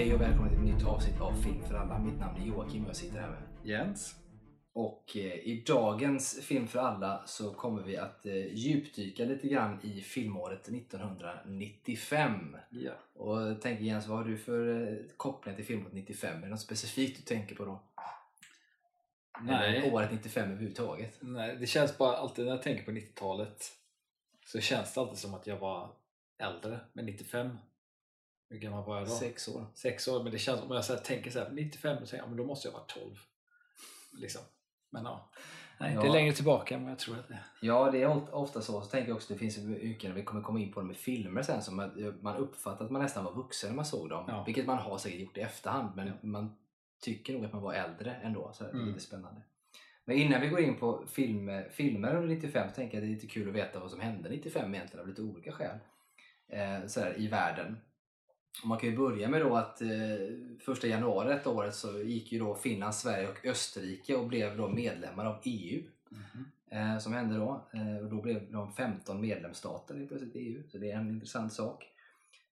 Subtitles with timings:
[0.00, 1.98] Hej och välkommen till ett nytt avsnitt av Film för alla.
[1.98, 3.42] Mitt namn är Joakim och jag sitter här med.
[3.62, 4.16] Jens.
[4.72, 9.78] Och eh, i dagens Film för alla så kommer vi att eh, djupdyka lite grann
[9.82, 12.56] i filmåret 1995.
[12.70, 12.92] Ja.
[13.14, 16.38] Och tänker Jens, vad har du för eh, koppling till filmåret 95?
[16.38, 17.82] Är det något specifikt du tänker på då?
[19.40, 19.76] Nej.
[19.76, 21.18] Eller året 95 överhuvudtaget?
[21.20, 23.72] Nej, det känns bara alltid när jag tänker på 90-talet
[24.46, 25.90] så känns det alltid som att jag var
[26.38, 26.80] äldre.
[26.92, 27.58] Men 95,
[28.50, 29.10] hur gammal var jag då?
[29.10, 29.66] Sex år.
[29.74, 30.22] Sex år.
[30.22, 32.28] Men det känns om jag så här, tänker så här, 95, då, tänker jag, ja,
[32.28, 33.16] men då måste jag vara 12.
[34.20, 34.42] Liksom.
[34.90, 35.30] Men ja.
[35.80, 36.00] Nej, Ja.
[36.02, 37.44] det är längre tillbaka än vad jag tror att det är.
[37.62, 38.80] Ja, det är of- ofta så.
[38.80, 41.42] Så tänker jag också, det finns mycket, vi kommer komma in på det med filmer
[41.42, 44.24] sen, som man, man uppfattar att man nästan var vuxen när man såg dem.
[44.28, 44.44] Ja.
[44.44, 46.56] Vilket man har säkert gjort i efterhand, men man
[47.02, 48.50] tycker nog att man var äldre ändå.
[48.54, 48.86] Så det är Mm.
[48.88, 49.42] lite spännande.
[50.04, 53.12] Men innan vi går in på film, filmer under 95 så tänker jag att det
[53.12, 55.78] är lite kul att veta vad som hände 95 egentligen av lite olika skäl
[56.48, 57.76] eh, så här, i världen.
[58.64, 59.88] Man kan ju börja med då att eh,
[60.60, 64.68] första januari detta året så gick ju då Finland, Sverige och Österrike och blev då
[64.68, 65.82] medlemmar av EU
[66.70, 67.68] eh, som hände då.
[67.72, 71.08] Eh, och då blev de 15 medlemsstater helt plötsligt i EU, så det är en
[71.08, 71.86] intressant sak.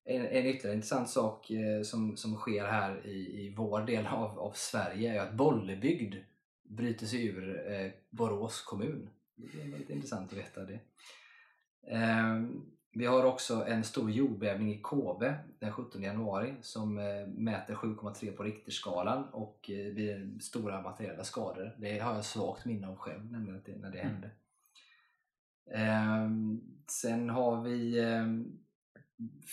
[0.04, 4.38] En, en ytterligare intressant sak eh, som, som sker här i, i vår del av,
[4.38, 6.14] av Sverige är att Bollebygd
[6.62, 9.08] bryter sig ur eh, Borås kommun.
[9.34, 10.80] Det är väldigt intressant att veta det.
[11.86, 12.44] Eh,
[12.92, 18.36] vi har också en stor jordbävning i Kobe den 17 januari som eh, mäter 7,3
[18.36, 21.76] på Richterskalan och eh, blir stora materiella skador.
[21.78, 24.12] Det har jag svagt minne av själv, nämligen det, när det Mm.
[24.12, 24.30] hände.
[25.70, 28.58] Ehm, sen har vi ehm,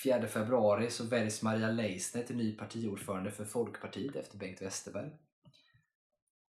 [0.03, 5.09] 4 februari så väljs Maria Leissner till ny partiordförande för Folkpartiet efter Bengt Westerberg.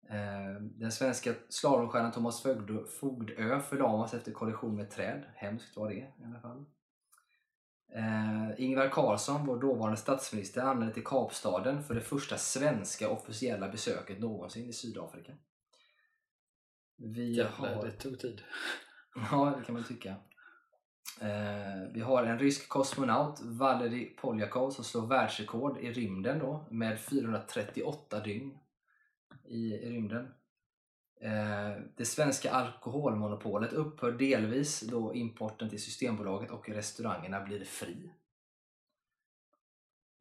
[0.09, 5.23] Ehm, Den svenska slalomstjärnan Thomas Fogdö- förlamas efter kollision med träd.
[5.35, 6.65] Hemskt var det i alla fall.
[7.95, 14.19] Eh, Ingvar Carlsson, vår dåvarande statsminister, anlände till Kapstaden för det första svenska officiella besöket
[14.19, 15.33] någonsin i Sydafrika.
[16.97, 17.85] Vi Jävlar, har...
[17.85, 18.41] det tog tid.
[19.31, 20.15] Ja, det kan man tycka.
[21.21, 26.99] Eh, vi har en rysk kosmonaut, Valerij Poljakov, som slår världsrekord i rymden då, med
[26.99, 28.57] 438 dygn
[29.43, 30.33] i, i rymden.
[31.21, 38.13] Eh, det svenska alkoholmonopolet upphör delvis då importen till Systembolaget och restaurangerna blir fri.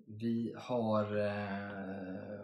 [0.06, 2.40] Vi har eh,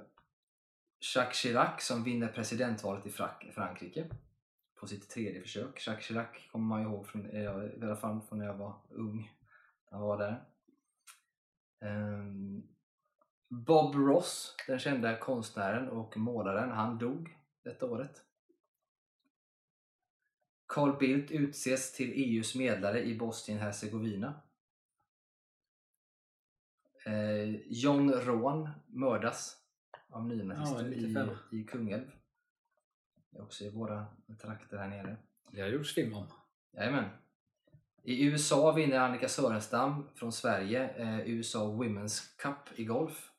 [1.15, 3.11] Jacques Chirac som vinner presidentvalet i
[3.53, 4.09] Frankrike
[4.81, 5.87] på sitt tredje försök.
[5.87, 9.33] Jacques Chirac kommer man ihåg från, eh, i alla fall från när jag var ung.
[9.91, 10.45] Han var där.
[11.81, 12.63] Ehm,
[13.49, 18.23] Bob Ross, den kända konstnären och målaren, han dog detta året.
[20.67, 24.35] Carl Bildt utses till EUs medlare i Bosnien-Hercegovina.
[27.05, 29.57] Eh, John Rån mördas
[30.09, 31.29] av nynazister Ja, i, 95.
[31.51, 32.11] i Kungälv.
[33.31, 34.07] Det är också i våra
[34.41, 35.17] trakter här nere.
[35.53, 36.27] Det har gjorts film om.
[36.73, 37.05] Jajamän.
[38.03, 43.33] I USA vinner Annika Sörenstam från Sverige eh, USA Women's Cup i golf.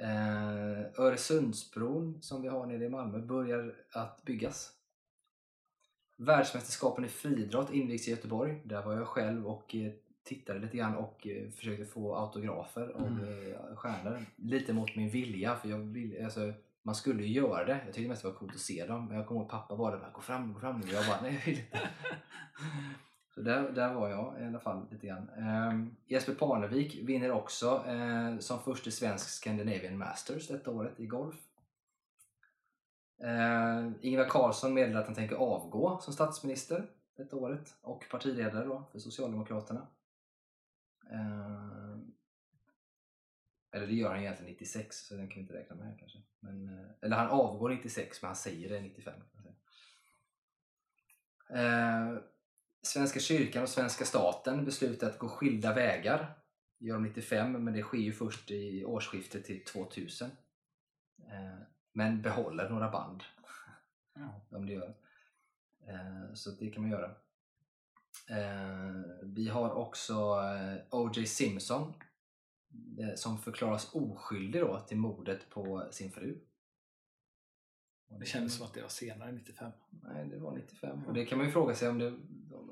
[0.00, 4.72] Eh, Öresundsbron som vi har nere i Malmö börjar att byggas.
[6.16, 8.62] Världsmästerskapen i friidrott invigs i Göteborg.
[8.64, 9.92] Där var jag själv och eh,
[10.24, 13.52] tittade lite grann och eh, försökte få autografer av Mm.
[13.52, 14.24] eh, stjärnor.
[14.36, 16.52] Lite mot min vilja, för jag vill, alltså,
[16.82, 17.80] man skulle ju göra det.
[17.86, 19.06] Jag tyckte mest det var coolt att se dem.
[19.08, 20.92] Men jag kommer ihåg pappa var där bara, gå fram, gå fram nu.
[20.92, 21.80] Jag bara, nej jag vill inte.
[23.34, 25.28] Så där, där var jag i alla fall lite grann.
[25.28, 31.36] Eh, Jesper Parnevik vinner också eh, som första svensk Scandinavian Masters detta året i golf.
[33.22, 38.88] Eh, Ingvar Carlsson meddelar att han tänker avgå som statsminister detta året och partiledare då
[38.92, 39.86] för Socialdemokraterna.
[41.10, 41.96] Eh,
[43.72, 46.18] eller det gör han egentligen 96 så den kan vi inte räkna med här kanske.
[46.40, 49.14] Men, eh, eller han avgår 96 men han säger det 95.
[49.32, 49.42] Kan.
[51.58, 52.18] Eh,
[52.82, 56.34] Svenska kyrkan och svenska staten beslutar att gå skilda vägar.
[56.78, 60.30] Det gör de 95 men det sker ju först i årsskiftet till 2000.
[61.18, 61.58] Eh,
[61.92, 63.22] men behåller några band
[64.14, 64.40] Ja.
[64.56, 64.94] om det gör.
[65.86, 67.10] Eh, så det kan man göra.
[68.28, 70.40] Eh, vi har också
[70.90, 71.26] O.J.
[71.26, 71.94] Simpson
[73.16, 76.38] som förklaras oskyldig då till mordet på sin fru.
[78.18, 79.72] Det kändes som att det var senare, 95.
[79.90, 81.04] Nej, det var 95.
[81.06, 82.18] Och det kan man ju fråga sig om det,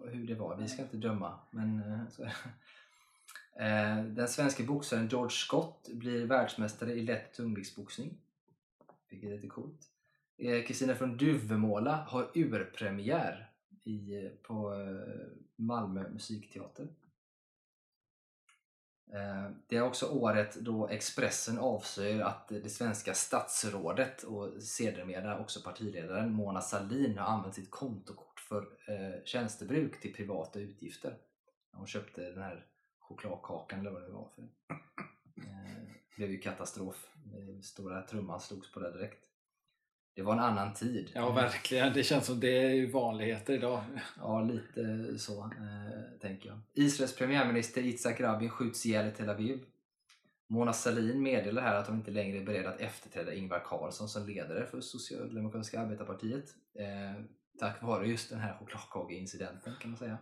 [0.08, 0.56] hur det var.
[0.56, 1.38] Vi ska inte döma.
[1.50, 2.22] Men, eh, så,
[3.62, 8.18] eh, den svenska boxaren George Scott blir världsmästare i lätt tungviktsboxning.
[9.08, 9.80] Vilket är lite coolt.
[10.36, 13.50] Eh, Kristina från Duvemåla har urpremiär
[13.84, 14.74] i, på
[15.56, 16.88] Malmö musikteater.
[19.66, 26.32] Det är också året då Expressen avslöjar att det svenska statsrådet och sedermera också partiledaren
[26.32, 31.16] Mona Sahlin har använt sitt kontokort för eh, tjänstebruk till privata utgifter.
[31.72, 32.66] Hon köpte den här
[32.98, 34.42] chokladkakan eller vad det var för.
[34.42, 37.06] Eh, Det blev ju katastrof.
[37.34, 39.24] Eh, Stora trumman slogs på det direkt.
[40.14, 41.10] Det var en annan tid.
[41.14, 41.92] Ja, verkligen.
[41.92, 43.82] Det känns som det är vanligheter idag.
[44.18, 46.60] Ja, lite så eh, tänker jag.
[46.74, 49.64] Israels premiärminister Yitzhak Rabin skjuts ihjäl i Tel Aviv.
[50.46, 54.26] Mona Sahlin meddelar här att hon inte längre är beredd att efterträda Ingvar Carlsson som
[54.26, 56.54] ledare för Socialdemokratiska arbetarpartiet.
[56.74, 57.22] Eh,
[57.58, 60.18] tack vare just den här chokladkakeincidenten kan man säga.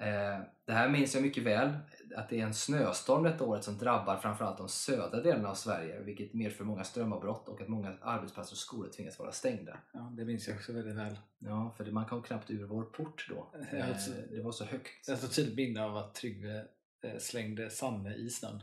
[0.00, 1.68] Eh, det här minns jag mycket väl,
[2.16, 6.00] att det är en snöstorm detta året som drabbar framförallt de södra delarna av Sverige,
[6.02, 9.78] vilket medför många strömavbrott och att många arbetsplatser och skolor tvingas vara stängda.
[9.92, 11.18] Ja, det minns jag också väldigt väl.
[11.38, 13.54] Ja, för man kom knappt ur vår port då.
[13.72, 15.08] Eh, alltså- det var så högt.
[15.08, 16.64] Jag har ett tydligt minne av att Tryggve
[17.02, 18.62] eh, slängde Sanne i snön.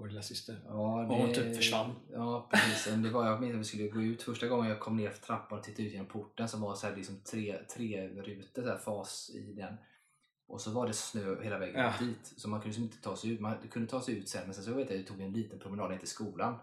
[0.00, 0.60] Vår lilla syster.
[0.66, 0.72] Ja,
[1.06, 1.90] Och hon typ försvann.
[2.12, 2.94] Ja, precis.
[2.94, 4.22] Det var, jag minns att vi skulle gå ut.
[4.22, 6.86] Första gången jag kom ner för trappan och tittade ut genom porten så var så
[6.86, 9.74] här liksom tre, tre rutor, så här fas i den.
[10.46, 11.92] Och så var det snö hela vägen Ja.
[12.06, 12.32] dit.
[12.36, 13.40] Så man kunde liksom inte ta sig ut.
[13.40, 15.32] Man kunde ta sig ut sen, men sen så vet jag att jag tog en
[15.32, 16.54] liten promenad ner till skolan.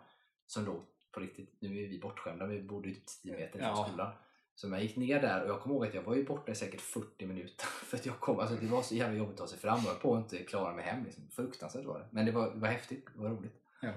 [0.48, 0.82] Som låg
[1.12, 3.88] på riktigt, nu är vi bortskämda, vi bodde ju typ 10 meter från Ja.
[3.90, 4.12] skolan.
[4.58, 6.56] Så jag gick ner där och jag kommer ihåg att jag var ju borta i
[6.56, 7.66] säkert 40 minuter.
[7.86, 9.86] För att jag kom, alltså det var så jävla jobbigt att ta sig fram och
[9.86, 11.04] jag på att inte klara mig hem.
[11.04, 11.24] Liksom.
[11.32, 12.06] Fruktansvärt var det.
[12.12, 13.62] Men det var, det var häftigt, det var roligt.
[13.82, 13.94] Ja.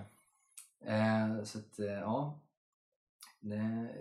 [0.92, 2.40] Eh, så att, eh, ja.
[3.40, 3.94] Nej,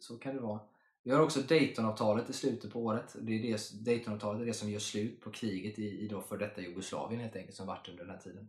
[0.00, 0.60] så kan det vara.
[1.02, 3.16] Vi har också Daytonavtalet i slutet på året.
[3.20, 6.38] Det är det, Daytonavtalet är det som gör slut på kriget i, i då för
[6.38, 8.48] detta Jugoslavien helt enkelt som varit under den här tiden.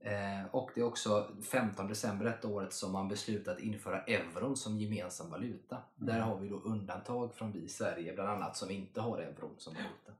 [0.00, 4.56] Eh, och det är också 15 december detta året som man beslutat att införa euron
[4.56, 5.76] som gemensam valuta.
[5.76, 6.14] Mm.
[6.14, 9.54] Där har vi då undantag från vi i Sverige bland annat som inte har euron
[9.58, 10.12] som valuta.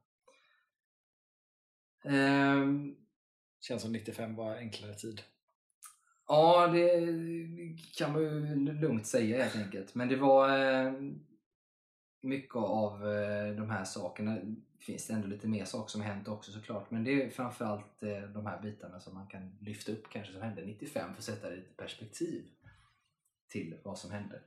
[2.04, 2.96] Ehm,
[3.60, 5.22] Känns som 95 var enklare tid.
[6.28, 7.00] Ja, det
[7.96, 9.94] kan man ju lugnt säga helt enkelt.
[9.94, 10.92] Men det var eh,
[12.22, 14.38] mycket av eh, de här sakerna.
[14.80, 16.90] Det finns ändå lite mer saker som hänt också såklart.
[16.90, 20.42] Men det är framförallt eh, de här bitarna som man kan lyfta upp kanske som
[20.42, 22.44] hände 95 för att sätta det i lite perspektiv
[23.48, 24.40] till vad som hände.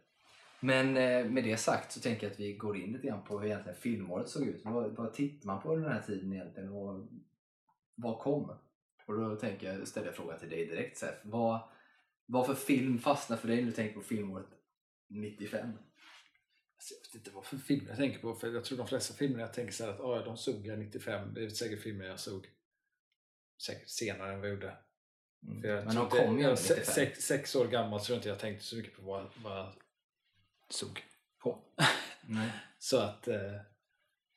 [0.59, 3.39] Men eh, med det sagt så tänker jag att vi går in lite grann på
[3.39, 4.61] hur egentligen filmåret såg ut.
[4.65, 6.69] Vad, vad tittar man på under den här tiden egentligen?
[6.69, 7.07] Och
[7.95, 8.51] vad kom?
[9.05, 11.15] Och då tänker jag ställa frågan till dig direkt Sef.
[11.23, 11.59] Vad,
[12.25, 14.47] vad för film fastnar för dig när du tänker på filmåret
[15.07, 15.67] 95?
[16.83, 18.35] Alltså, jag vet inte vad för filmer jag tänker på.
[18.35, 20.79] För jag tror de flesta filmer jag tänker så här att oh, de såg jag
[20.79, 21.33] 95.
[21.33, 22.47] Det är säkert filmer jag såg
[23.61, 24.77] säkert senare än vad jag gjorde.
[25.61, 26.93] För jag Men de kom ju jag, ändå se- 95.
[26.93, 29.73] sex, sex år gammal tror jag inte jag tänkte så mycket på vad, vad jag
[30.69, 31.03] såg
[31.39, 31.59] på.
[32.27, 32.49] Nej.
[32.79, 33.61] Så att eh,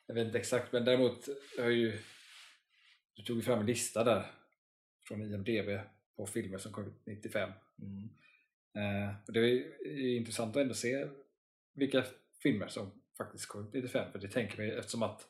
[0.06, 1.28] jag vet inte exakt men däremot
[1.58, 1.98] har jag ju
[3.14, 4.30] du tog ju fram en lista där
[5.08, 5.80] från IMDB
[6.16, 7.50] på filmer som kom ut 95.
[7.82, 8.08] Mm.
[8.74, 9.44] Eh, och det är
[9.84, 11.08] ju intressant att ändå se
[11.74, 12.04] vilka
[12.42, 15.28] filmer som faktiskt kom ut 95 för det tänker mig eftersom att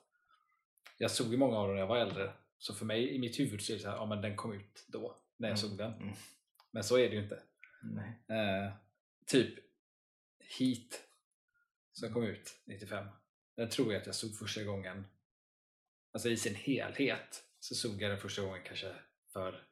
[0.98, 3.40] jag såg ju många av dem när jag var äldre så för mig i mitt
[3.40, 5.68] huvud så är det så här, ja men den kom ut då när jag Mm.
[5.70, 5.92] såg den.
[5.94, 6.14] Mm.
[6.70, 7.42] Men så är det ju inte.
[7.82, 8.38] Nej.
[8.38, 8.72] Eh,
[9.26, 9.54] typ
[10.58, 11.02] Heat
[11.92, 13.06] som kom ut 95.
[13.56, 15.06] Den tror jag att jag såg första gången,
[16.12, 18.94] alltså i sin helhet, så såg jag den första gången kanske
[19.32, 19.66] för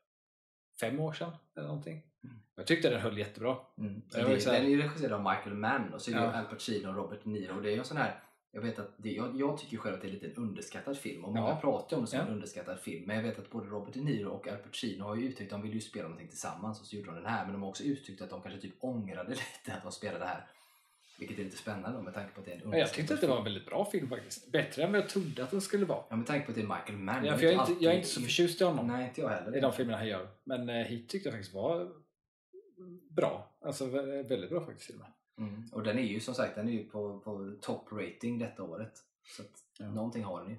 [0.81, 2.03] fem år sedan eller någonting.
[2.25, 2.37] Mm.
[2.57, 3.57] Jag tyckte den höll jättebra.
[3.79, 4.03] Mm.
[4.13, 6.33] Det så här- den är ju regisserad av Michael Mann och så är det Ja.
[6.39, 7.61] Al Pacino och Robert Niro.
[7.61, 10.09] Det är en sån här, jag vet att det, jag, jag tycker själv att det
[10.09, 11.59] är lite en underskattad film och många Ja.
[11.61, 12.25] pratar om det som Ja.
[12.27, 13.05] en underskattad film.
[13.07, 15.59] Men jag vet att både Robert De Niro och Al Pacino har ju uttryckt att
[15.59, 17.45] de vill ju spela någonting tillsammans och så gjorde de den här.
[17.45, 20.27] Men de har också uttryckt att de kanske typ ångrade lite att de spelade det
[20.27, 20.47] här.
[21.19, 23.21] Vilket är lite spännande med tanke på att det är en Men jag tyckte att
[23.21, 24.53] det var en väldigt bra film faktiskt.
[24.53, 26.05] Bättre än vad jag trodde att den skulle vara.
[26.11, 27.25] Ja, med tanke på att det är Michael Mann.
[27.25, 29.09] Ja, för jag, är inte inte, jag är alltid- inte så förtjust i honom Nej,
[29.09, 29.57] inte jag heller.
[29.57, 30.29] i de filmerna han gör.
[30.45, 31.93] Men eh, Heat tyckte jag faktiskt var
[33.11, 33.57] bra.
[33.61, 35.07] Alltså vä- väldigt bra faktiskt med.
[35.39, 35.65] Mm.
[35.73, 38.93] Och den är ju som sagt den är ju på, på top rating detta året.
[39.37, 39.91] Så att Ja.
[39.91, 40.57] någonting har den ju.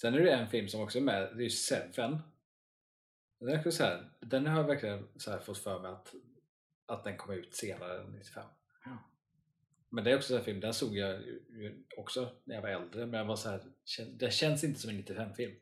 [0.00, 2.18] Sen är det en film som också är med, det är ju Seven.
[3.40, 6.14] Den, är så här, den har jag verkligen så här fått för mig att,
[6.86, 8.44] att den kom ut senare än 95.
[9.88, 13.06] Men det är också en film, den såg jag ju- också när jag var äldre,
[13.06, 13.60] men jag var så här,
[14.18, 15.54] det känns inte som en 95-film.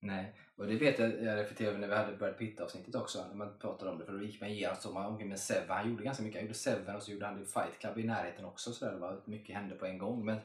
[0.00, 3.34] Nej, och det vet jag, jag reflekterade över när vi hade Brad Pitt-avsnittet också, när
[3.34, 5.90] man pratade om det, för då gick man igenom så man omkring med Seven, han
[5.90, 8.72] gjorde ganska mycket, han gjorde Seven och så gjorde han Fight Club i närheten också,
[8.72, 10.24] så där, det var mycket hände på en gång.
[10.24, 10.38] Men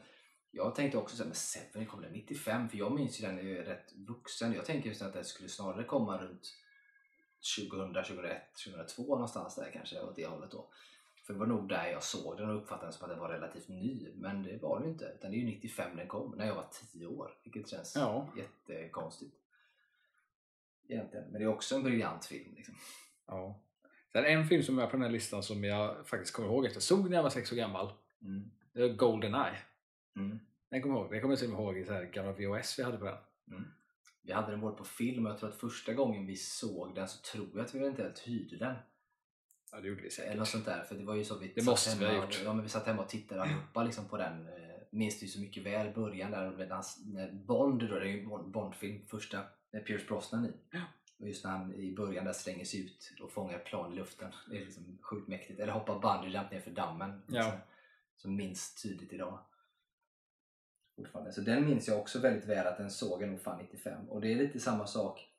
[0.52, 2.70] jag tänkte också såhär, men Seven kom den 95?
[2.70, 4.54] För jag minns ju den är ju rätt vuxen.
[4.54, 6.48] Jag tänker just att den skulle snarare komma runt
[7.70, 10.70] 2000, 2001, 2002 någonstans där kanske, åt det hållet då.
[11.24, 13.30] För det var nog där jag såg den och uppfattade den som att den var
[13.30, 14.08] relativt ny.
[14.16, 15.06] Men det var den inte.
[15.06, 17.38] Utan det är ju 95 den kom, när jag var 10 år.
[17.44, 18.28] Vilket känns Ja.
[18.38, 19.36] jättekonstigt.
[20.88, 21.26] Egentligen.
[21.26, 22.54] Men det är också en briljant film.
[22.56, 22.76] Liksom.
[23.28, 23.60] Ja.
[24.12, 26.76] Sen en film som är på den här listan som jag faktiskt kommer ihåg efter
[26.76, 27.94] jag såg när jag var sex år gammal.
[28.22, 28.52] Mm.
[28.74, 29.58] Det är Goldeneye.
[30.16, 30.40] Mm.
[30.70, 31.12] Den kommer jag ihåg.
[31.12, 33.06] Det kommer jag till och med ihåg i så här gamla VHS vi hade på
[33.06, 33.18] den.
[33.48, 33.64] Mm.
[34.22, 37.08] Vi hade den både på film och jag tror att första gången vi såg den
[37.08, 38.76] så tror jag att vi eventuellt hyrde den.
[39.76, 40.30] Ja, det gjorde vi säkert.
[40.32, 40.84] Eller något sånt där.
[40.84, 42.42] För det var ju så vi Det måste vi ha hemma, gjort.
[42.46, 44.48] Ja, men vi satt hemma och tittade allihopa liksom på den.
[44.48, 44.54] Eh,
[44.90, 46.84] Minns det ju så mycket väl början där medan
[47.32, 49.40] Bond då, det är ju en Bond- Bondfilm, första
[49.72, 50.52] med Pierce Brosnan i.
[50.72, 50.82] Ja.
[51.20, 54.32] Och just när han i början där slänger sig ut och fångar plan i luften.
[54.50, 55.60] Det är liksom sjukt mäktigt.
[55.60, 57.22] Eller hoppar bungee jump ner för dammen.
[57.28, 57.44] Ja.
[57.44, 57.52] Så,
[58.22, 59.40] som minns tydligt idag.
[60.96, 61.32] Fortfarande.
[61.34, 64.10] Så den minns jag också väldigt väl att den såg jag nog fan 95.
[64.10, 65.30] Och det är lite samma sak.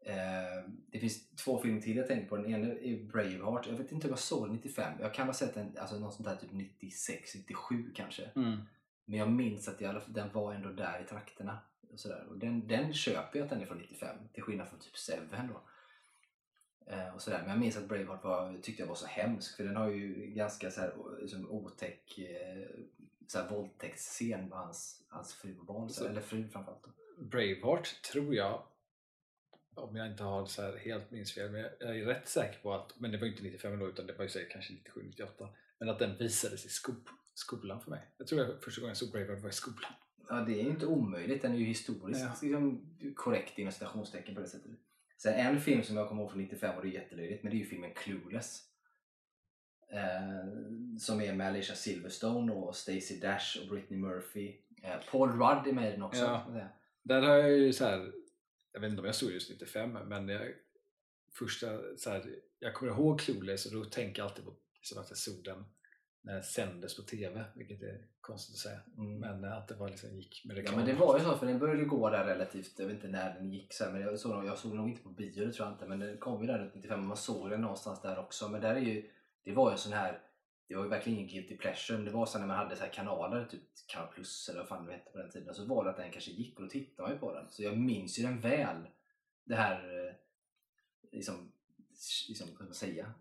[0.00, 2.36] Eh, det finns två filmer till jag tänker på.
[2.36, 3.66] Den ena är Braveheart.
[3.66, 4.92] Jag vet inte om jag såg den 95.
[5.00, 8.24] Jag kan ha sett den alltså något sånt där typ 96, 97 kanske.
[8.36, 8.58] Mm.
[9.04, 11.58] Men jag minns att fall, den var ändå där i trakterna.
[11.92, 12.26] Och sådär.
[12.30, 14.16] Och den, den köper jag att den är från 95.
[14.32, 15.60] Till skillnad från typ Seven då.
[16.92, 17.38] Eh, och sådär.
[17.40, 19.56] Men jag minns att Braveheart var, tyckte jag var så hemsk.
[19.56, 22.68] För den har ju ganska så här, o- som otäck eh,
[23.26, 25.88] så här, våldtäktsscen med hans, hans fru och barn.
[25.88, 26.82] Så, Så- eller fru framförallt.
[26.84, 27.22] Då.
[27.24, 28.62] Braveheart tror jag,
[29.74, 32.74] om jag inte har så här helt minns fel, men jag är rätt säker på
[32.74, 35.48] att, men det var inte 95 då utan det var ju säkert kanske 97, 98,
[35.78, 38.14] men att den visades i skop, skolan för mig.
[38.18, 39.92] Jag tror jag första gången jag såg Braveheart var i skolan.
[40.28, 41.42] Ja, det är ju inte omöjligt.
[41.42, 42.34] Den är ju historiskt Ja.
[42.42, 44.70] liksom, korrekt inom citationstecken på det sättet.
[45.18, 47.56] Sen en film som jag kommer ihåg från 95 och det är jättelöjligt, men det
[47.56, 48.66] är ju filmen Clueless.
[49.92, 54.56] Eh, som är med Alicia Silverstone och Stacey Dash och Britney Murphy.
[54.82, 56.22] Eh, Paul Rudd är med i den också.
[56.22, 56.68] Ja.
[57.02, 58.12] Där har jag ju så här,
[58.72, 60.52] jag vet inte om jag såg just 95, men jag,
[61.38, 65.08] första, så här, jag kommer ihåg Clueless och då tänker jag alltid på liksom att
[65.10, 65.64] jag såg den
[66.22, 68.80] när den sändes på TV, vilket är konstigt att säga.
[68.98, 69.18] Mm.
[69.18, 70.76] Men eh, att det var liksom gick med Ja reklam.
[70.76, 73.34] men det var ju så för den började gå där relativt, jag vet inte när
[73.34, 75.66] den gick här, men jag såg, nog- jag såg nog inte på bio det tror
[75.66, 78.18] jag inte men den kom ju där runt 95 och man såg den någonstans där
[78.18, 79.10] också men där är ju,
[79.44, 80.22] det var ju en sån här
[80.70, 82.82] det var ju verkligen ingen guilty pleasure men det var så när man hade så
[82.84, 85.84] här kanaler, typ Kanal Plus eller vad fan det hette på den tiden så var
[85.84, 88.18] det att den kanske gick och då tittade man ju på den så jag minns
[88.18, 88.88] ju den väl
[89.44, 90.14] det här eh,
[91.12, 91.52] liksom,
[92.28, 93.12] liksom vad ska man säga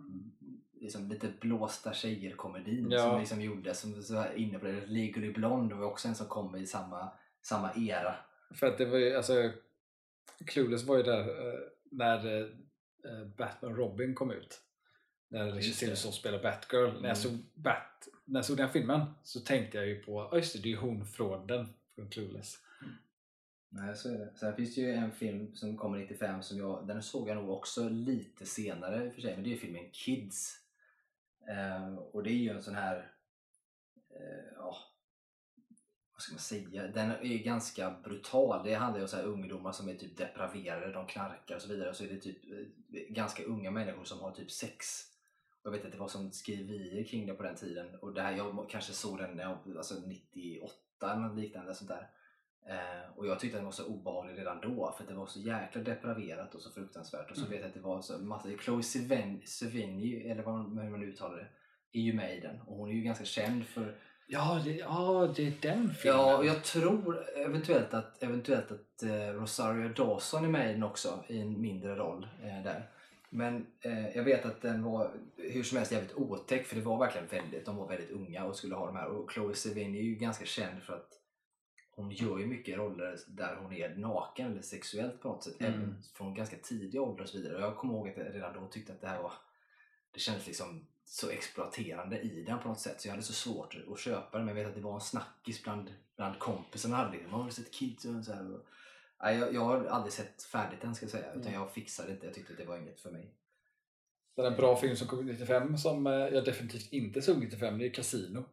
[0.81, 2.99] liksom lite blåsta tjejer-komedin Ja.
[3.03, 4.85] som liksom gjordes som så här inne på det.
[4.85, 8.15] Legally Blonde var också en som kom i samma, samma era.
[8.53, 9.51] För att det var ju, alltså
[10.45, 11.19] Clueless var ju där
[11.53, 11.59] eh,
[11.91, 14.61] när eh, Batman Robin kom ut.
[15.31, 15.73] När Alicia.
[15.73, 16.85] Silverstone spelade Batgirl.
[16.87, 17.05] När Mm.
[17.05, 20.59] jag såg Bat, när jag såg den filmen så tänkte jag ju på, just det,
[20.59, 22.57] det är ju hon från den, från Clueless.
[23.71, 24.33] Nej, så är det.
[24.35, 27.49] Sen finns det ju en film som kommer 95 som jag, den såg jag nog
[27.49, 30.55] också lite senare i och för sig, men det är ju filmen Kids.
[31.49, 33.11] Eh, och det är ju en sån här,
[34.09, 34.77] eh, ja,
[36.13, 38.65] vad ska man säga, den är ganska brutal.
[38.65, 41.69] Det handlar ju om så här ungdomar som är typ depraverade, de knarkar och så
[41.69, 41.89] vidare.
[41.89, 45.05] Och så är det typ eh, ganska unga människor som har typ sex.
[45.69, 47.87] Jag vet att det var som skriverier kring det på den tiden.
[48.01, 50.73] Och det här, jag kanske såg den när jag, alltså 98
[51.11, 52.09] eller något liknande sånt där.
[52.69, 55.39] Eh, och jag tyckte den var så obehaglig redan då för att det var så
[55.39, 57.31] jäkla depraverat och så fruktansvärt.
[57.31, 57.51] Och så Mm.
[57.51, 58.83] vet jag att det var så massa, Chloe
[59.45, 61.47] Sevigny, eller vad man- hur man uttalar det,
[61.99, 62.61] är ju med i den.
[62.61, 63.95] Och hon är ju ganska känd för
[64.31, 66.19] Ja, det, ja, det är den filmen.
[66.19, 70.83] Ja, och jag tror eventuellt att, eventuellt att eh, Rosario Dawson är med i den
[70.83, 72.89] också i en mindre roll eh, där.
[73.29, 76.99] Men eh, jag vet att den var hur som helst jävligt otäck för det var
[76.99, 79.07] verkligen väldigt, de var väldigt unga och skulle ha de här.
[79.07, 81.09] Och Chloe Sevigny är ju ganska känd för att
[81.91, 85.61] hon gör ju mycket roller där hon är naken eller sexuellt på något sätt.
[85.61, 85.73] Mm.
[85.73, 87.55] Även från ganska tidig ålder och så vidare.
[87.55, 89.33] Och jag kommer ihåg att jag redan då tyckte att det här var
[90.11, 93.77] det kändes liksom så exploaterande i den på något sätt så jag hade så svårt
[93.91, 97.11] att köpa den men jag vet att det var en snackis bland, bland kompisarna hade
[97.11, 98.05] liksom, har du sett Kids?
[98.05, 98.53] Och så här.
[98.53, 98.65] Och,
[99.23, 101.53] nej, jag, jag har aldrig sett färdigt den ska jag säga utan Mm.
[101.53, 103.33] jag fixade inte, jag tyckte att det var inget för mig.
[104.35, 107.77] Det är en bra film som kom 95 som eh, jag definitivt inte såg 95,
[107.77, 108.45] det är Casino.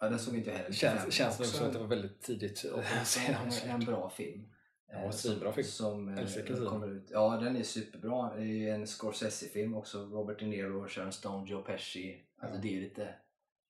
[0.00, 0.70] Ja, den såg inte jag heller.
[0.70, 2.64] Det känns, 95, känns också- som att det var väldigt tidigt.
[3.64, 4.48] en, en bra film.
[4.88, 5.66] Ja, Eh, svinbra film.
[5.66, 7.06] Som eh, Älskar kommer ut.
[7.10, 8.34] Ja, den är superbra.
[8.34, 9.98] Det är ju en Scorsese-film också.
[10.04, 12.22] Robert De Niro, Sharon Stone, Joe Pesci.
[12.40, 12.62] Alltså Ja.
[12.62, 13.14] det är lite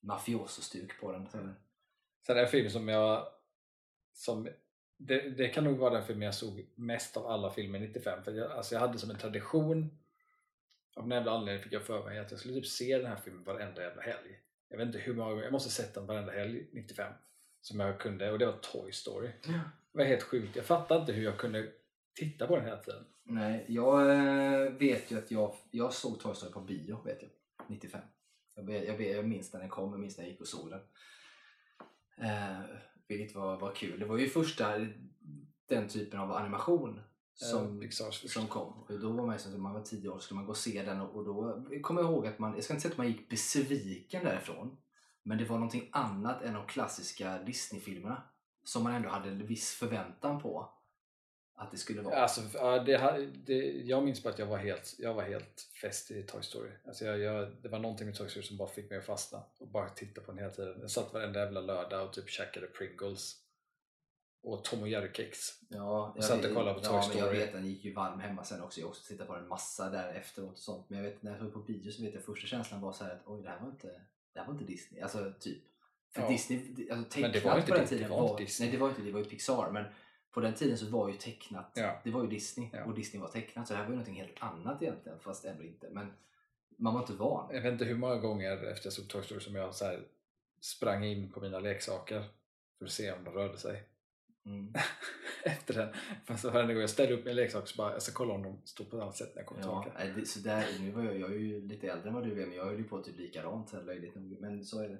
[0.01, 1.27] mafioso-stuk på den.
[1.27, 1.55] tror jag.
[2.27, 3.27] Sen en film som jag
[4.13, 4.49] som
[5.07, 8.33] det, det kan nog vara den film jag såg mest av alla filmer 95 för
[8.33, 9.99] jag, alltså jag hade som en tradition
[10.97, 13.17] av någon jävla anledning fick jag för mig att jag skulle typ se den här
[13.17, 14.41] filmen varenda jävla helg.
[14.69, 17.13] Jag vet inte hur många gånger, jag måste sett den varenda helg 95
[17.61, 18.33] som jag kunde.
[18.33, 19.31] Och det var Toy Story.
[19.93, 21.73] Det var helt sjukt, jag fattar inte hur jag kunde
[22.15, 23.05] titta på den hela tiden.
[23.25, 27.31] Nej, jag eh, vet ju att jag, jag såg Toy Story på bio, vet jag.
[27.69, 28.01] 95.
[28.55, 30.81] Jag, jag, jag minns när den kom, jag minns när jag gick och såg den.
[32.27, 32.61] Eh,
[33.17, 34.01] vilket var, var kul.
[34.01, 34.79] Det var ju första
[35.69, 37.01] den typen av animation
[37.35, 37.79] som,
[38.11, 38.73] som kom.
[38.73, 40.83] Och då var man, ju som- man var tio år skulle man gå och se
[40.83, 43.09] den och, och då kommer jag ihåg att man, jag ska inte säga att man
[43.09, 44.77] gick besviken därifrån.
[45.23, 48.23] Men det var någonting annat än de klassiska Disney-filmerna.
[48.65, 50.71] Som man ändå hade en viss förväntan på
[51.55, 52.17] att det skulle vara.
[52.17, 52.41] Alltså,
[52.87, 56.23] det, ha- det, jag minns bara att jag var helt, jag var helt fäst i
[56.23, 56.71] Toy Story.
[56.87, 59.43] Alltså jag, jag, det var någonting med Toy Story som bara fick mig att fastna
[59.59, 60.79] och bara titta på den hela tiden.
[60.81, 63.37] Jag satt varenda jävla lördag och typ käkade Pringles
[64.43, 65.39] och Tom och Jerry-kex.
[65.69, 67.39] Ja, Och satt och kollade på Toy ja, Jag Story.
[67.39, 68.81] vet, den gick ju varm hemma sen också.
[68.81, 70.91] Jag också tittat på den massa där efteråt och sånt.
[70.91, 73.05] Men jag vet, när jag såg på bio så vet jag första känslan var så
[73.05, 73.87] här att oj, det här var inte,
[74.33, 75.01] det här var inte Disney.
[75.03, 75.63] Alltså typ.
[76.15, 76.29] För Ja.
[76.29, 78.69] Disney, alltså Men det var inte på den tiden det var inte Disney.
[78.69, 79.13] Nej, det var inte det.
[79.13, 79.71] var ju Pixar.
[79.71, 79.85] Men
[80.33, 82.01] på den tiden så var ju tecknat, Ja.
[82.05, 82.69] det var ju Disney.
[82.73, 82.85] Ja.
[82.85, 83.69] Och Disney var tecknat.
[83.69, 85.19] Så det här var ju någonting helt annat egentligen.
[85.21, 85.89] Fast ändå inte.
[85.91, 86.13] Men
[86.77, 87.55] man var inte van.
[87.55, 89.97] Jag vet inte hur många gånger efter jag såg Toy Story som jag så
[90.61, 92.25] sprang in på mina leksaker
[92.79, 93.83] för att se om de rörde sig.
[94.47, 94.73] Mm.
[95.45, 95.75] Efter
[96.27, 96.39] den.
[96.39, 98.61] Så varje gång jag ställer upp min leksak så bara jag ska kolla om de
[98.65, 100.05] står på ett annat sätt när jag kommer Ja, tillbaka.
[100.05, 102.43] nej, det, så där, nu var jag, jag är ju lite äldre än vad du
[102.43, 104.37] är men jag höll ju på typ likadant löjligt nog.
[104.41, 104.99] Men så är det.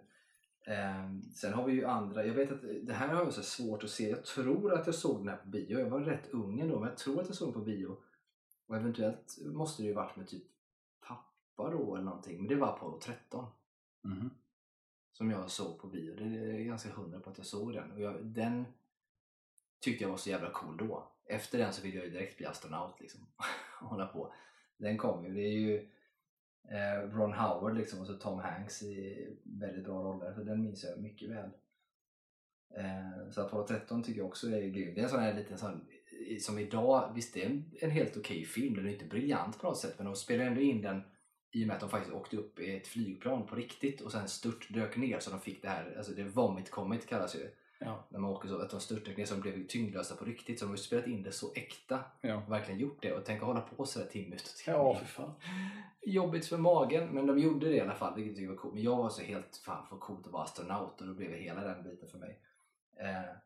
[0.67, 3.85] Ehm, sen har vi ju andra, jag vet att det här har jag så svårt
[3.85, 4.09] att se.
[4.11, 5.79] Jag tror att jag såg den här på bio.
[5.79, 7.97] Jag var rätt ung ändå men jag tror att jag såg den på bio.
[8.67, 10.45] Och eventuellt måste det ju varit med typ
[11.07, 12.39] pappa då eller någonting.
[12.39, 13.47] Men det var Apollo 13
[14.05, 14.31] Mhm.
[15.13, 16.15] som jag såg på bio.
[16.17, 17.93] Det är jag ganska hundra på att jag såg den.
[17.93, 18.65] Och jag, den
[19.81, 21.13] tyckte jag var så jävla cool då.
[21.25, 23.21] Efter den så ville jag ju direkt bli astronaut liksom.
[23.81, 24.35] Hålla på.
[24.77, 25.35] Den kom ju.
[25.35, 25.89] Det är ju
[26.71, 30.33] Eh, Ron Howard liksom och så Tom Hanks i väldigt bra roller.
[30.33, 31.51] Så den minns jag mycket väl.
[32.77, 34.95] Eh, så Apollo 13 tycker jag också är grym.
[34.95, 35.87] Det är en sån här liten sån
[36.41, 39.67] som idag, visst det är en, en helt okej film, den är inte briljant på
[39.67, 41.03] något sätt men de spelar ändå in den
[41.53, 44.29] i och med att de faktiskt åkte upp i ett flygplan på riktigt och sen
[44.29, 47.51] stört dök ner så de fick det här, alltså det vomit comet kallas ju.
[47.85, 48.05] Ja.
[48.09, 50.77] När man åker så, att de så de blev tyngdlösa på riktigt så de har
[50.77, 52.05] ju spelat in det så äkta.
[52.21, 52.43] Ja.
[52.49, 55.35] Verkligen gjort det och tänka hålla på sådär timme och timme Ja, för fan.
[56.03, 58.75] Jobbigt för magen men de gjorde det i alla fall vilket var coolt.
[58.75, 61.37] Men jag var så helt fan för coolt att vara astronaut och då blev det
[61.37, 62.41] hela den biten för mig.
[62.97, 63.37] Eh,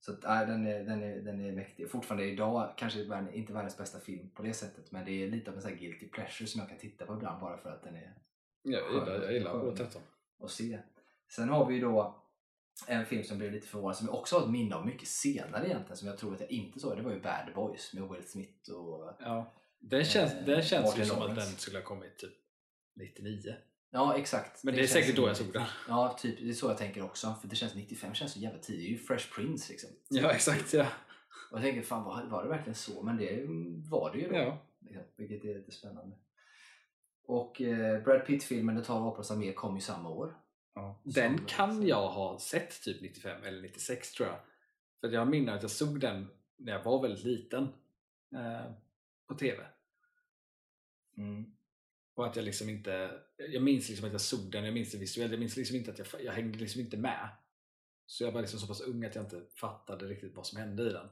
[0.00, 1.90] så att, nej, den, är, den, är, den är mäktig.
[1.90, 3.00] Fortfarande idag kanske
[3.32, 5.78] inte världens bästa film på det sättet men det är lite av en sån här
[5.78, 8.14] guilty pleasure som jag kan titta på ibland bara för att den är
[8.62, 10.02] Jag gillar, jag gillar 13.
[10.42, 10.78] att se.
[11.30, 12.27] Sen har vi ju då
[12.86, 15.66] en film som blev lite förvånad som jag också har ett minne av mycket senare
[15.66, 16.96] egentligen som jag tror att jag inte såg.
[16.96, 19.54] Det var ju Bad Boys med Will Smith och Ja.
[19.80, 22.32] Den känns, Eh, den känns ju som att den skulle ha kommit typ
[22.96, 23.54] 99.
[23.90, 24.64] Ja exakt.
[24.64, 25.62] Men det är känns säkert som då jag såg den.
[25.88, 27.34] Ja, typ, det är så jag tänker också.
[27.40, 28.80] För det känns 95 känns så jävla tidigt.
[28.82, 29.90] Det är ju Fresh Prince liksom.
[30.08, 30.72] Ja, exakt.
[30.72, 30.86] Ja.
[31.50, 33.02] Och jag tänker, fan var, var det verkligen så?
[33.02, 33.44] Men det
[33.90, 34.34] var det ju då.
[34.34, 34.58] Ja.
[34.80, 36.16] Liksom, vilket är lite spännande.
[37.26, 40.36] Och eh, Brad Pitt-filmen Det tar hoppas mer kom ju samma år.
[40.78, 41.00] Ja.
[41.02, 44.38] Den kan jag ha sett typ 95 eller 96 tror jag.
[45.00, 47.62] För jag minns att jag såg den när jag var väldigt liten
[48.34, 48.72] eh,
[49.26, 49.66] på TV.
[51.16, 51.54] Mm.
[52.14, 54.98] Och att jag liksom inte, jag minns liksom att jag såg den, jag minns det
[54.98, 57.28] visuellt, jag minns liksom inte att jag, jag hängde liksom inte med.
[58.06, 60.82] Så jag var liksom så pass ung att jag inte fattade riktigt vad som hände
[60.82, 61.08] i den.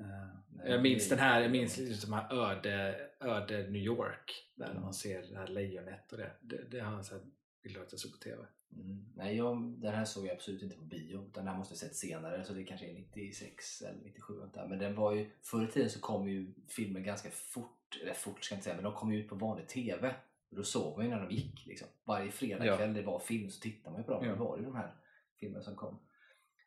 [0.00, 4.52] Eh, Nej, jag minns den här, jag minns liksom de här öde, öde New York.
[4.54, 4.82] Där Mm.
[4.82, 6.32] man ser det här lejonet och det.
[6.40, 7.20] Det, det har jag
[7.64, 8.46] bilder av att jag såg på TV.
[8.76, 9.04] Mm.
[9.14, 11.30] Nej, jag, den här såg jag absolut inte på bio.
[11.34, 14.34] Den här måste jag sett senare, så det kanske är 96 eller 97.
[14.34, 14.66] något där.
[14.66, 18.44] Men den var ju, förr i tiden så kom ju filmer ganska fort, eller fort
[18.44, 20.14] ska jag inte säga, men de kom ju ut på vanlig TV.
[20.50, 21.66] Och då såg man ju när de gick.
[21.66, 21.88] Liksom.
[22.04, 24.24] Varje fredagkväll det var film så tittade man ju på dem.
[24.24, 24.34] Ja.
[24.34, 24.94] Då var det ju de här
[25.40, 25.98] filmerna som kom.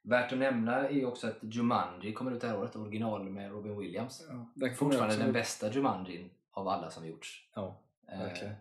[0.01, 3.51] Värt att nämna är ju också att Jumanji kommer ut det här året, original med
[3.51, 4.25] Robin Williams.
[4.55, 7.49] Ja, Fortfarande den bästa Jumanjin av alla som gjorts.
[7.53, 7.81] Ja,
[8.11, 8.53] Eh, verkligen.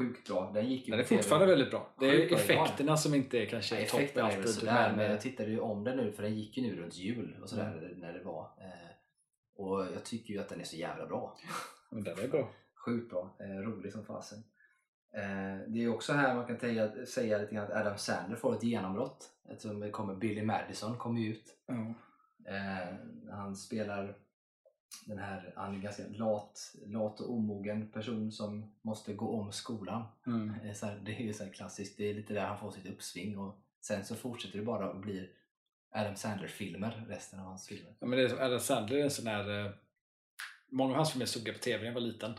[0.00, 0.50] Sjukt bra.
[0.54, 1.22] Den gick ju Den är på TV.
[1.22, 1.94] fortfarande väldigt bra.
[2.00, 4.54] Det är Sjukt effekterna som inte är kanske Ja, är topp effekterna är väl alltid.
[4.54, 7.36] sådär, men, jag tittade ju om den nu för den gick ju nu runt jul
[7.42, 7.98] och sådär Mm.
[8.00, 8.42] när det var.
[8.42, 8.90] Eh,
[9.56, 11.36] och jag tycker ju att den är så jävla bra.
[11.90, 12.50] men den är bra.
[12.84, 13.36] Sjukt bra.
[13.40, 14.38] Eh, rolig som fasen.
[15.16, 18.54] Eh, det är också här man kan säga, säga lite grann att Adam Sandler får
[18.54, 19.30] ett genombrott.
[19.52, 21.44] Eftersom det kommer Billy Madison kommer ju ut.
[22.48, 22.94] Eh,
[23.30, 24.16] han spelar
[25.06, 29.52] den här, han är en ganska lat, lat och omogen person som måste gå om
[29.52, 30.02] skolan.
[30.26, 30.52] Mm.
[30.62, 32.58] Det är, så här, det är ju så här klassiskt, det är lite där han
[32.58, 35.30] får sitt uppsving och sen så fortsätter det bara att bli
[35.94, 37.94] Adam Sandler-filmer, resten av hans filmer.
[38.00, 39.64] Ja, men det är, Adam Sandler är en sån här...
[39.66, 39.70] eh,
[40.72, 42.30] Många av hans filmer såg jag på TV när jag var liten.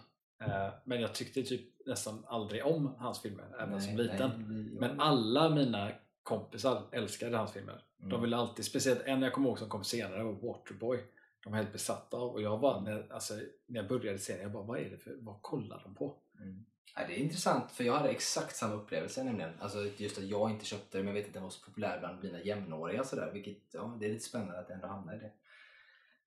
[0.44, 4.32] Eh, Men jag tyckte typ nästan aldrig om hans filmer, även som liten.
[4.50, 5.92] vi- Men alla mina
[6.24, 7.84] kompisar älskade hans filmer.
[8.00, 8.10] Mm.
[8.10, 11.00] De ville alltid, speciellt en jag kommer ihåg som kom senare var Waterboy.
[11.44, 13.34] De var helt besatta av och jag var, när, alltså,
[13.66, 16.16] när jag började se den, jag bara vad är det för, vad kollar de på?
[16.40, 16.66] Mm.
[16.96, 19.52] Ja, det är intressant för jag hade exakt samma upplevelse nämligen.
[19.60, 22.00] Alltså just att jag inte köpte det men jag vet att den var så populär
[22.00, 23.32] bland mina jämnåriga sådär.
[23.34, 25.32] Vilket, ja, det är lite spännande att ändå hamnar i det.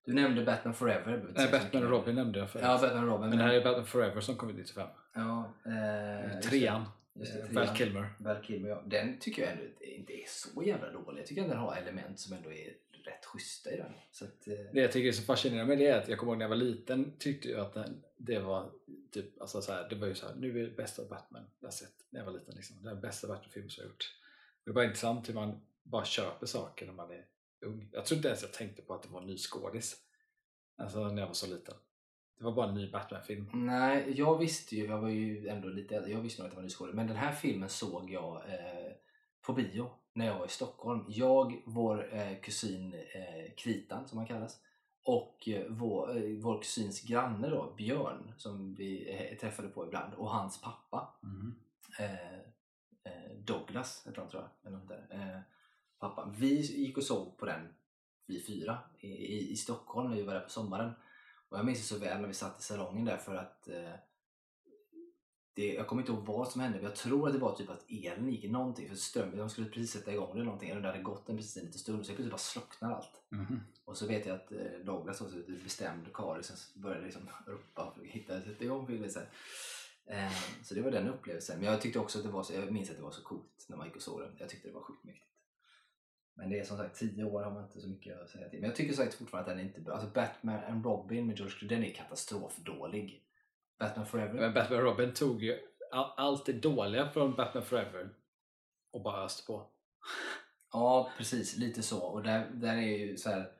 [0.05, 1.31] Du nämnde Batman Forever.
[1.35, 1.89] Nej, Batman och.
[1.89, 2.65] Robin nämnde jag förut.
[2.67, 3.29] Ja, Batman Robin.
[3.29, 4.87] men det här är Batman Forever som kom ut 95.
[5.13, 6.39] ja, eh.
[6.39, 6.85] Trean.
[7.13, 7.67] Just det, Eh, trean.
[7.67, 8.13] Val Kilmer.
[8.19, 8.83] Val Kilmer, ja.
[8.85, 11.19] Den tycker jag ändå inte är så jävla dålig.
[11.21, 12.73] Jag tycker att den har element som ändå är
[13.07, 13.93] rätt schyssta i den.
[14.11, 16.31] Så att, eh, Det jag tycker är så fascinerande med det är att jag kommer
[16.31, 18.71] ihåg när jag var liten tyckte jag att den, det var
[19.11, 21.73] typ, alltså så här, det var ju så här, nu är det bästa Batman jag
[21.73, 22.55] sett när jag var liten.
[22.55, 22.83] Liksom.
[22.83, 24.15] Det är den bästa Batman-film som jag gjort.
[24.65, 27.25] Det bara intressant hur man bara köper saker när man är
[27.65, 27.89] ung.
[27.91, 29.95] Jag tror inte ens jag tänkte på att det var en ny skådis.
[30.77, 31.75] Alltså när jag var så liten.
[32.37, 33.49] Det var bara en ny Batman-film.
[33.53, 36.55] Nej, jag visste ju, jag var ju ändå lite äldre, jag visste nog att det
[36.55, 36.95] var nyskådespelare.
[36.95, 38.91] Men den här filmen såg jag eh,
[39.41, 41.05] på bio när jag var i Stockholm.
[41.07, 44.59] Jag, vår eh, kusin eh, Kritan som han kallas
[45.03, 50.13] och eh, vår, eh, vår kusins granne då, Björn som vi eh, träffade på ibland
[50.13, 51.13] och hans pappa
[51.99, 52.33] eh,
[53.03, 54.67] eh, Douglas heter han tror jag.
[54.67, 54.91] Eller något
[55.99, 56.33] pappa.
[56.37, 57.73] Vi gick och såg på den,
[58.25, 60.91] vi fyra, i, i, i Stockholm när vi var där på sommaren.
[61.49, 63.67] Och jag minns det så väl när vi satt i salongen där för att
[65.55, 67.69] det, jag kommer inte ihåg vad som hände men jag tror att det var typ
[67.69, 70.69] att elen gick i någonting för strömmen, de skulle precis sätta igång det eller någonting
[70.69, 73.21] eller det hade gått en precis en liten stund och så plötsligt bara slocknar allt.
[73.29, 73.59] Mhm.
[73.85, 78.03] Och så vet jag att eh, Douglas också bestämd karl liksom började liksom ropa att
[78.03, 79.11] hitta sätta igång filmen.
[79.11, 79.19] Så,
[80.05, 80.31] eh,
[80.63, 81.59] så det var den upplevelsen.
[81.59, 83.65] Men jag tyckte också att det var så, jag minns att det var så coolt
[83.69, 84.35] när man gick och såg den.
[84.39, 85.25] Jag tyckte det var sjukt mäktigt.
[86.35, 88.59] Men det är som sagt, tio år har man inte så mycket att säga till.
[88.59, 89.93] Men jag tycker sagt fortfarande att den är inte bra.
[89.93, 93.24] Alltså Batman and Robin med George Clooney, den är katastrofdålig.
[93.79, 94.33] Batman Forever.
[94.33, 95.59] Men Batman Robin tog ju
[95.91, 98.09] all, allt det dåliga från Batman Forever
[98.93, 99.67] och bara öste på.
[100.71, 101.57] Ja, precis.
[101.57, 101.99] Lite så.
[101.99, 103.51] Och där, där är ju så här.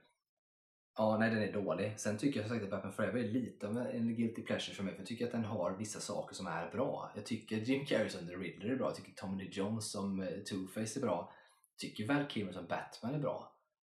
[0.98, 2.00] Ja, nej den är dålig.
[2.00, 4.84] Sen tycker jag som sagt att Batman Forever är lite av en guilty pleasure för
[4.84, 4.94] mig.
[4.94, 7.12] För jag tycker att den har vissa saker som är bra.
[7.16, 8.88] Jag tycker Jim Carrey som The Riddler är bra.
[8.88, 11.34] Jag tycker Tommy Lee Jones som eh, Two-Face är bra.
[11.72, 13.55] Jag tycker Val Kilmer som Batman är bra.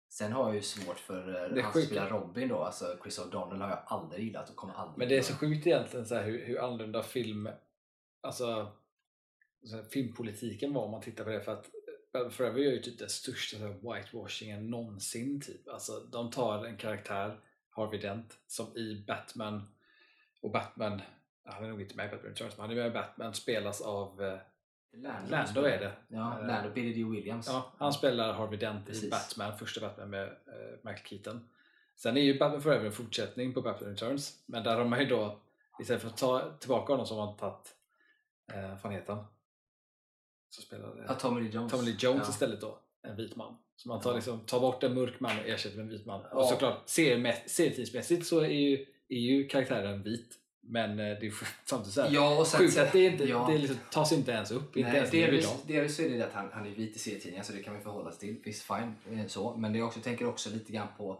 [0.09, 2.57] Sen har jag ju svårt för Det eh, är han som spelar Robin då.
[2.57, 5.67] Alltså Chris O'Donnell har jag aldrig gillat och kommer aldrig Men det är så sjukt
[5.67, 7.49] egentligen så här, hur, hur annorlunda film,
[8.21, 8.71] alltså
[9.89, 11.41] filmpolitiken var om man tittar på det.
[11.41, 11.71] För att
[12.13, 15.41] Batman Forever gör ju typ den största whitewashingen någonsin.
[15.41, 15.67] Typ.
[15.67, 17.39] Alltså, de tar en karaktär,
[17.69, 19.67] Harvey Dent, som i Batman
[20.41, 21.01] och Batman,
[21.43, 23.81] han är nog inte med i Batman Returns, men han är med i Batman, spelas
[23.81, 24.39] av eh,
[24.93, 25.91] Lando, Lando är det.
[26.07, 26.69] Ja, Eh, Lando.
[26.69, 27.09] Billy D.
[27.09, 27.47] Williams.
[27.47, 29.09] Ja, han spelar Harvey Dent i Precis.
[29.11, 31.49] Batman, första Batman med eh, Michael Keaton.
[31.95, 35.05] Sen är ju Batman Forever en fortsättning på Batman Returns, men där har man ju
[35.05, 35.39] då
[35.79, 37.75] istället för att ta tillbaka honom så har man tagit,
[38.53, 39.25] eh, vad fan heter han?
[40.49, 41.71] Som spelade Ja, Tommy Lee Jones.
[41.71, 42.29] Tommy Lee Jones Ja.
[42.29, 43.57] istället då, en vit man.
[43.75, 44.15] Så man tar, Ja.
[44.15, 46.21] liksom, tar bort en mörk man och ersätter med en vit man.
[46.31, 46.37] Ja.
[46.37, 50.35] Och såklart, serietidsmässigt så är ju, är ju karaktären vit,
[50.67, 51.33] men eh, det är
[51.65, 53.47] samtidigt så här, Ja, och sen, sjukt att det, inte, ja.
[53.51, 56.33] det liksom, tas inte ens upp, inte ens delvis, delvis så är det det att
[56.33, 58.35] han, han är vit i serietidningar så det kan vi förhålla oss till.
[58.43, 59.19] Visst, fine.
[59.19, 59.55] eh, Så.
[59.57, 61.19] Men det jag också tänker också lite grann på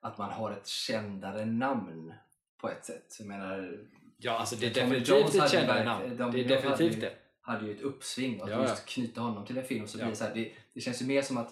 [0.00, 2.12] att man har ett kändare namn
[2.60, 3.16] på ett sätt.
[3.18, 3.78] Jag menar,
[4.20, 6.16] Ja, alltså det är definitivt ett kändare namn.
[6.16, 7.14] de- Det är de definitivt hade det.
[7.40, 8.68] hade ju ett uppsving och att Ja, ja.
[8.68, 11.06] just knyta honom till en film så blir det så här, det, det känns ju
[11.06, 11.48] mer som att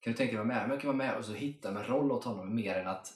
[0.00, 0.68] kan du tänka dig vara med?
[0.68, 3.12] Men kan vara med och så hitta en roll åt honom mer än att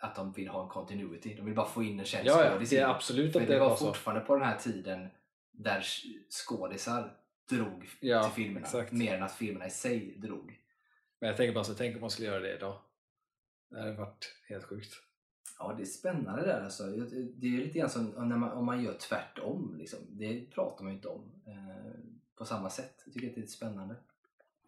[0.00, 1.34] att de vill ha en continuity.
[1.34, 2.84] De vill bara få in en känd Ja, ja, skådis in.
[2.84, 5.08] absolut För att det det var var fortfarande på den här tiden
[5.52, 5.84] där
[6.30, 7.16] skådisar
[7.50, 8.66] drog Ja, till filmerna.
[8.66, 8.92] exakt.
[8.92, 10.60] Mer än att filmerna i sig drog.
[11.20, 12.78] Men jag tänker bara så, tänk om man skulle göra det idag.
[13.70, 14.92] Det hade varit helt sjukt.
[15.58, 16.84] Ja, det är spännande där alltså.
[16.86, 19.74] Det är lite grann som när man, om man gör tvärtom.
[19.78, 19.98] Liksom.
[20.08, 22.00] Det pratar man ju inte om eh,
[22.36, 23.02] på samma sätt.
[23.04, 23.96] Jag tycker att det är lite spännande.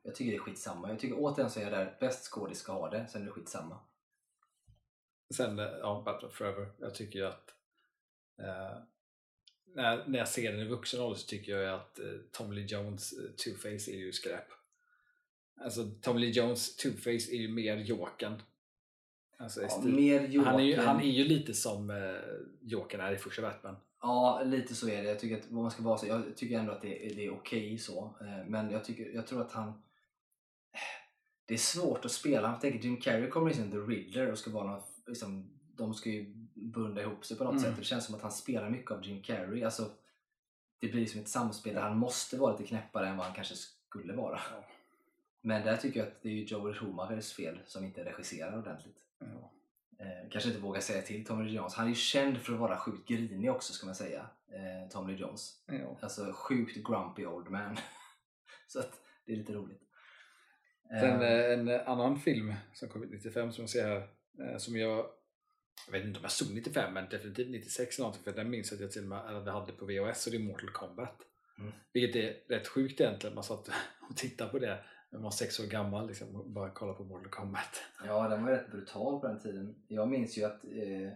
[0.02, 0.88] Jag tycker det är skitsamma.
[0.88, 3.32] Jag tycker återigen så är jag där, bäst skådis ska ha det, sen är det
[3.32, 3.78] skitsamma.
[5.32, 6.66] Sen, eh, ja, Batman Forever.
[6.80, 7.54] Jag tycker ju att
[8.38, 8.78] eh,
[9.74, 12.52] när, när jag ser den i vuxen ålder så tycker jag ju att eh, Tom
[12.52, 14.44] Lee Jones eh, Two-Face är ju skräp.
[15.60, 18.42] Alltså Tom Lee Jones Two-Face är ju mer Jokern.
[19.38, 20.50] Alltså, Ja, mer Joker.
[20.50, 22.14] han, är ju, han är ju lite som eh,
[22.60, 23.76] Jokern är i första Batman.
[24.00, 25.08] Ja, lite så är det.
[25.08, 27.24] Jag tycker att vad man ska vara så, jag tycker ändå att det, är- det
[27.26, 28.14] är okej så.
[28.20, 29.82] Eh, Men jag, tycker, jag tror att han...
[31.46, 32.50] Det är svårt att spela.
[32.50, 35.94] Jag tänker Jim Carrey kommer in som The Riddler och ska vara någon, liksom, de
[35.94, 37.62] ska ju bunda ihop sig på något Mm.
[37.64, 37.74] sätt.
[37.78, 39.64] Det känns som att han spelar mycket av Jim Carrey.
[39.64, 39.90] Alltså,
[40.78, 43.54] det blir som ett samspel där han måste vara lite knäppare än vad han kanske
[43.56, 44.40] skulle vara.
[44.50, 44.64] Ja.
[45.40, 48.96] Men där tycker jag att det är Joel Schumachers fel som inte regisserar ordentligt.
[49.18, 49.50] Ja.
[49.98, 51.74] Eh, kanske inte vågar säga till Tommy Lee Jones.
[51.74, 54.26] Han är ju känd för att vara sjukt grinig också ska man säga.
[54.48, 55.62] Eh, Tommy Lee Jones.
[55.66, 55.96] Ja.
[56.00, 57.76] Alltså sjukt grumpy old man.
[58.68, 59.82] så att det är lite roligt.
[60.88, 64.08] Sen Eh, eh, en annan film som kom ut 95 som jag ser här,
[64.58, 65.06] som jag
[65.86, 68.72] jag vet inte om jag såg 95 men definitivt 96 eller någonting för den minns
[68.72, 71.16] att jag till och med hade på VHS och det är Mortal Kombat.
[71.58, 71.72] Mm.
[71.92, 73.68] Vilket är rätt sjukt egentligen, man satt
[74.10, 77.30] och tittade på det man var sex år gammal liksom, och bara kolla på Mortal
[77.30, 77.82] Kombat.
[78.06, 79.74] Ja, den var rätt brutal på den tiden.
[79.88, 81.12] Jag minns ju att, eh,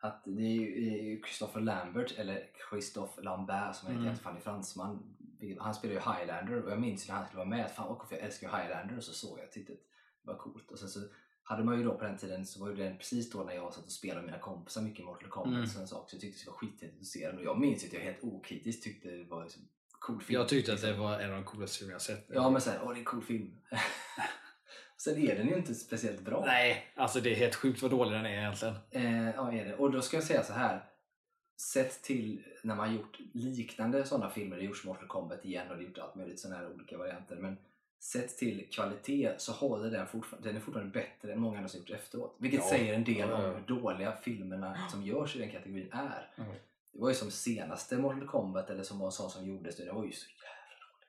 [0.00, 4.24] att det är ju eh, Christopher Lambert, eller Christophe Lambert som han heter, mm.
[4.24, 5.16] han är fransman.
[5.58, 8.06] Han spelar ju Highlander och jag minns ju när han skulle vara med, fan vad
[8.10, 9.78] jag älskar Highlander och så såg jag, att det
[10.22, 10.70] var coolt.
[10.70, 11.00] Och sen så
[11.48, 13.74] hade man ju då på den tiden, så var ju den precis då när jag
[13.74, 15.62] satt och spelade med mina kompisar mycket Mortal Kombat Mm.
[15.62, 17.38] och sådana saker, så jag tyckte det vara skithäftigt att se den.
[17.38, 20.40] Och jag minns att jag helt okritiskt tyckte det var liksom cool film.
[20.40, 21.04] Jag tyckte att det liksom.
[21.04, 22.26] var en av de coolaste filmer jag sett.
[22.28, 23.56] Ja men såhär, åh det är en cool film.
[24.98, 26.42] Sen är den ju inte speciellt bra.
[26.46, 28.74] Nej, alltså det är helt sjukt vad dålig den är egentligen.
[28.90, 29.74] Eh, ja, är det.
[29.76, 30.84] Och då ska jag säga så här.
[31.60, 35.82] Sett till när man gjort liknande sådana filmer, det gjorts Mortal Kombat igen och det
[35.82, 37.36] har gjort allt möjligt sådana här olika varianter.
[37.36, 37.56] Men
[37.98, 41.80] sett till kvalitet så håller den fortfarande, den är fortfarande bättre än många andra som
[41.80, 42.36] gjorts efteråt.
[42.38, 42.68] Vilket Ja.
[42.70, 46.32] säger en del om hur dåliga filmerna som görs i den kategorin är.
[46.38, 46.52] Mm.
[46.92, 49.92] Det var ju som senaste Mortal Kombat eller som var en sån som gjordes, det
[49.92, 51.08] var ju så jävla dålig.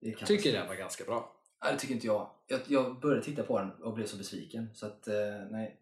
[0.00, 1.36] Det Jag tycker den var ganska bra.
[1.64, 2.30] Nej, det tycker inte jag.
[2.46, 2.60] jag.
[2.68, 4.70] Jag började titta på den och blev så besviken.
[4.74, 5.14] Så att, eh,
[5.50, 5.76] nej.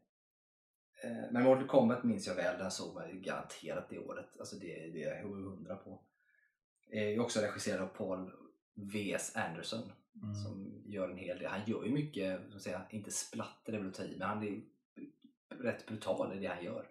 [1.05, 2.59] Eh, men Mortal Kombat minns jag väl.
[2.59, 4.37] Den såg man garanterat det året.
[4.41, 6.01] Alltså det, det är jag hundra på.
[6.93, 8.31] Eh, är också regisserad av Paul
[8.75, 9.33] V.S.
[9.37, 9.93] Anderson.
[10.23, 10.35] Mm.
[10.35, 11.51] Som gör en hel del.
[11.51, 14.61] Han gör ju mycket, säga, inte splatter det väl att ta i, men han är
[15.63, 16.89] rätt brutal i det han gör.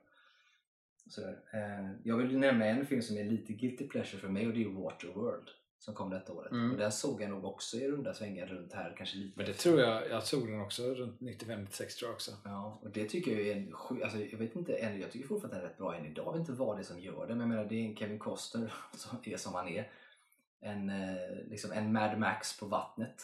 [1.08, 1.40] Sådär.
[1.54, 4.64] Eh, jag vill nämna en film som är lite guilty pleasure för mig och det
[4.64, 5.50] är Waterworld.
[5.80, 6.52] Som kom detta året.
[6.52, 6.72] Mm.
[6.72, 9.52] Och den såg jag nog också i runda svängar runt här, kanske lite Men det
[9.52, 9.64] efter.
[9.64, 12.32] tror jag, jag såg den också runt 95-96 tror jag också.
[12.44, 15.52] Ja, och det tycker jag är en alltså jag vet inte, jag tycker fortfarande att
[15.52, 16.26] den är rätt bra än idag.
[16.28, 17.96] Jag vet inte vad det är som gör det, men jag menar det är en
[17.96, 19.92] Kevin Costner som är som han är.
[20.62, 21.16] En, eh,
[21.50, 23.24] liksom en Mad Max på vattnet.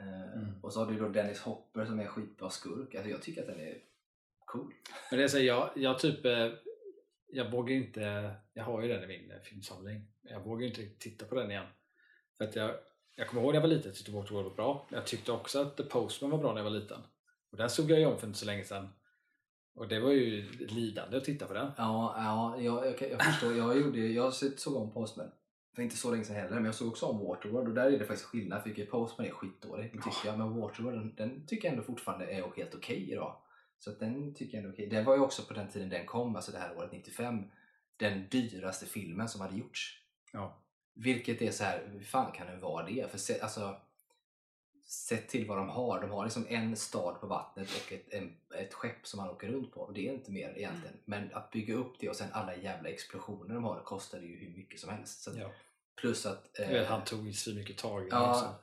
[0.00, 0.54] Eh, Mm.
[0.62, 2.94] Och så har du då Dennis Hopper som är en skitbra skurk.
[2.94, 3.78] Alltså jag tycker att den är
[4.44, 4.72] cool.
[5.10, 6.48] Men det är så, jag, jag typ, eh,
[7.26, 10.98] jag vågar inte, jag har ju den i min filmsamling, men jag vågar ju inte
[10.98, 11.66] titta på den igen.
[12.36, 12.70] För att jag,
[13.14, 15.32] jag kommer ihåg när jag var liten, jag tyckte Waterworld var bra, men jag tyckte
[15.32, 17.00] också att The Postman var bra när jag var liten.
[17.50, 18.88] Och den såg jag ju om för inte så länge sedan.
[19.74, 21.70] Och det var ju lidande att titta på den.
[21.76, 23.56] Ja, ja jag, jag, jag förstår.
[23.56, 25.30] Jag, gjorde, jag såg om Postman
[25.78, 27.98] för inte så länge sedan heller, men jag såg också om Waterworld och där är
[27.98, 28.62] det faktiskt skillnad.
[28.62, 30.38] För jag Postman är skitdålig, det tycker jag.
[30.38, 33.36] Men Waterworld, den, den tycker jag ändå fortfarande är helt okej idag.
[33.78, 34.86] Så att den tycker jag ändå är okej.
[34.86, 37.44] Den var ju också på den tiden den kom, alltså det här året 95,
[37.96, 40.02] den dyraste filmen som hade gjorts.
[40.32, 40.58] Ja.
[40.94, 43.10] Vilket är så här, hur fan kan den vara det?
[43.10, 43.80] För se, alltså,
[44.86, 46.00] sett till vad de har.
[46.00, 49.48] De har liksom en stad på vattnet och ett, en, ett skepp som man åker
[49.48, 49.90] runt på.
[49.90, 50.96] Det är inte mer egentligen.
[51.04, 54.50] Men att bygga upp det och sen alla jävla explosioner de har kostar ju hur
[54.50, 55.22] mycket som helst.
[55.22, 55.50] Så Ja.
[56.00, 56.50] Plus att...
[56.58, 58.60] Vet, han tog så mycket tag i den Ja,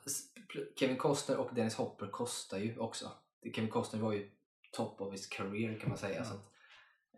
[0.80, 3.12] Kevin Costner och Dennis Hopper kostar ju också.
[3.56, 4.30] Kevin Costner var ju
[4.71, 6.15] top of his career kan man säga.
[6.17, 6.24] Ja.
[6.24, 6.52] Så att,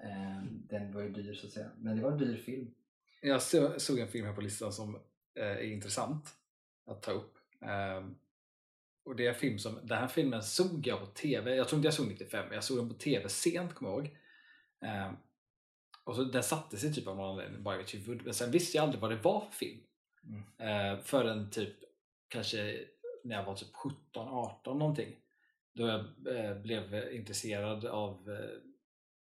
[0.03, 1.71] eh, den var ju dyr så att säga.
[1.77, 2.71] Men det var en dyr film.
[3.21, 4.95] Jag så- såg en film här på listan som
[5.35, 6.35] eh, är intressant
[6.85, 7.37] att ta upp.
[7.61, 8.15] Ehm,
[9.05, 11.77] och det är en film som, den här filmen såg jag på TV, jag tror
[11.77, 14.17] inte jag såg 95, men jag såg den på TV sent kommer jag ihåg.
[14.81, 15.13] Ehm,
[16.03, 18.51] och så, den satte sig typ av någon anledning bara i mitt huvud, men sen
[18.51, 19.79] visste jag aldrig vad det var för film.
[20.27, 20.43] Mm.
[20.57, 21.75] Eh, förrän typ
[22.27, 22.85] kanske
[23.23, 25.15] när jag var typ 17, 18 någonting.
[25.73, 25.99] Då jag
[26.37, 28.59] eh, blev intresserad av, eh,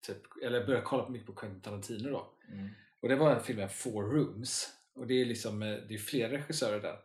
[0.07, 2.27] typ, eller började kolla på mycket på Quentin Tarantino då.
[2.53, 2.69] Mm.
[3.01, 4.73] Och det var filmen Four Rooms.
[4.95, 6.99] Och det är liksom, eh, det är flera regissörer där.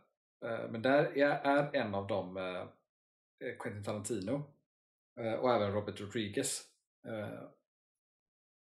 [0.50, 2.66] Eh, Men där är, en av dem eh,
[3.58, 4.42] Quentin Tarantino.
[5.40, 6.62] Och även Robert Rodriguez.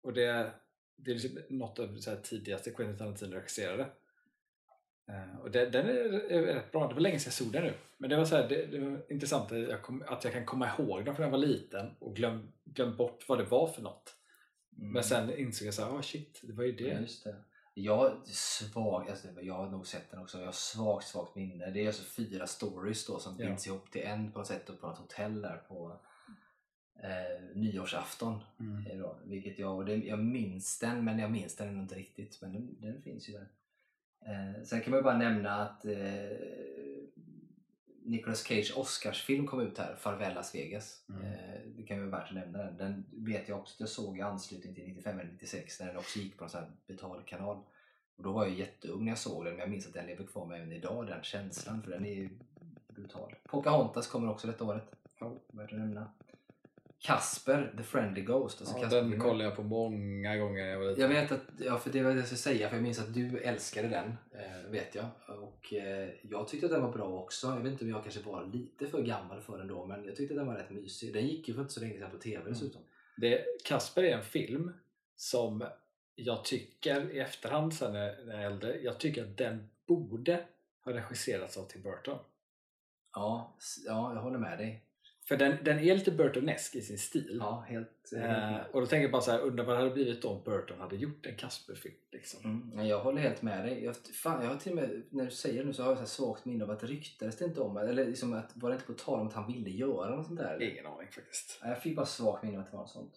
[0.02, 0.54] Och det, är-
[0.96, 3.90] det är liksom något av det tidigaste Quentin Tarantino regisserade.
[5.08, 6.88] Eh, Och det, den är, rätt bra.
[6.88, 7.74] Det var länge sedan jag såg den nu.
[7.98, 10.46] Men det var, så här, det, det var intressant att jag, kom, att jag kan
[10.46, 13.66] komma ihåg den för när jag var liten och glöm, glöm bort vad det var
[13.66, 14.14] för något.
[14.78, 14.92] Mm.
[14.92, 16.84] Men sen insåg jag så här, ah shit, det var ju det.
[16.88, 17.36] Ja, just det.
[17.78, 21.70] Jag svag, alltså, jag har nog sett den också, jag har svagt, svagt minne.
[21.70, 23.46] Det är alltså fyra stories då som Ja.
[23.46, 26.00] binds ihop till en på något sätt på något hotell där på
[27.02, 28.40] eh, nyårsafton.
[28.60, 28.98] Mm.
[28.98, 32.38] Då, vilket jag, och det, jag minns den, men jag minns den inte riktigt.
[32.42, 33.48] Men den, den finns ju där.
[34.26, 35.92] Eh, sen kan man ju bara nämna att eh,
[38.02, 41.04] Nicolas Cage Oscarsfilm kom ut här, Farväl Las Vegas.
[41.08, 41.22] Mm.
[41.22, 42.76] Eh, det kan ju vara värt att nämna den.
[42.76, 45.96] Den vet jag också att jag såg i anslutning till 95 eller 96 när den
[45.96, 47.56] också gick på en sån här betalkanal.
[48.16, 50.24] Och då var jag jätteung när jag såg den men jag minns att den lever
[50.24, 51.82] kvar med även idag, den känslan.
[51.82, 52.30] För den är ju
[52.88, 53.34] brutal.
[53.44, 54.90] Pocahontas kommer också detta året.
[55.18, 55.32] Ja.
[55.52, 56.10] Värt att nämna.
[56.98, 58.60] Kasper, The Friendly Ghost.
[58.60, 61.02] Alltså Ja, den kollade jag på många gånger jag var liten.
[61.02, 63.14] Jag vet att, ja för det var det jag skulle säga, för jag minns att
[63.14, 65.06] du älskade den, eh, vet jag.
[65.38, 67.46] Och eh, jag tyckte att den var bra också.
[67.46, 70.16] Jag vet inte om jag kanske var lite för gammal för den då, men jag
[70.16, 71.12] tyckte att den var rätt mysig.
[71.12, 72.82] Den gick ju för inte så länge sedan på TV dessutom.
[73.16, 74.72] Det, Kasper är en film
[75.16, 75.64] som
[76.14, 80.44] jag tycker i efterhand sen när jag är äldre, jag tycker att den borde
[80.84, 82.18] ha regisserats av Tim Burton.
[83.14, 83.56] Ja,
[83.86, 84.82] ja, jag håller med dig.
[85.28, 87.36] För den, den är lite Burtonesk i sin stil.
[87.40, 88.64] Ja, helt, Eh, med.
[88.72, 90.96] och då tänker jag bara så här, undrar vad det hade blivit om Burton hade
[90.96, 91.94] gjort en Casper-film.
[92.12, 92.40] Liksom.
[92.72, 93.84] Mm, jag håller helt med dig.
[93.84, 95.98] Jag, fan, jag har till och med, när du säger det nu så har jag
[95.98, 98.86] så svagt minne av att ryktades det inte om, eller liksom att, var det inte
[98.86, 100.54] på tal om att han ville göra något sånt där?
[100.54, 100.70] eller?
[100.72, 101.60] Ingen aning faktiskt.
[101.62, 103.14] Jag fick bara svagt minne av att det var något sånt.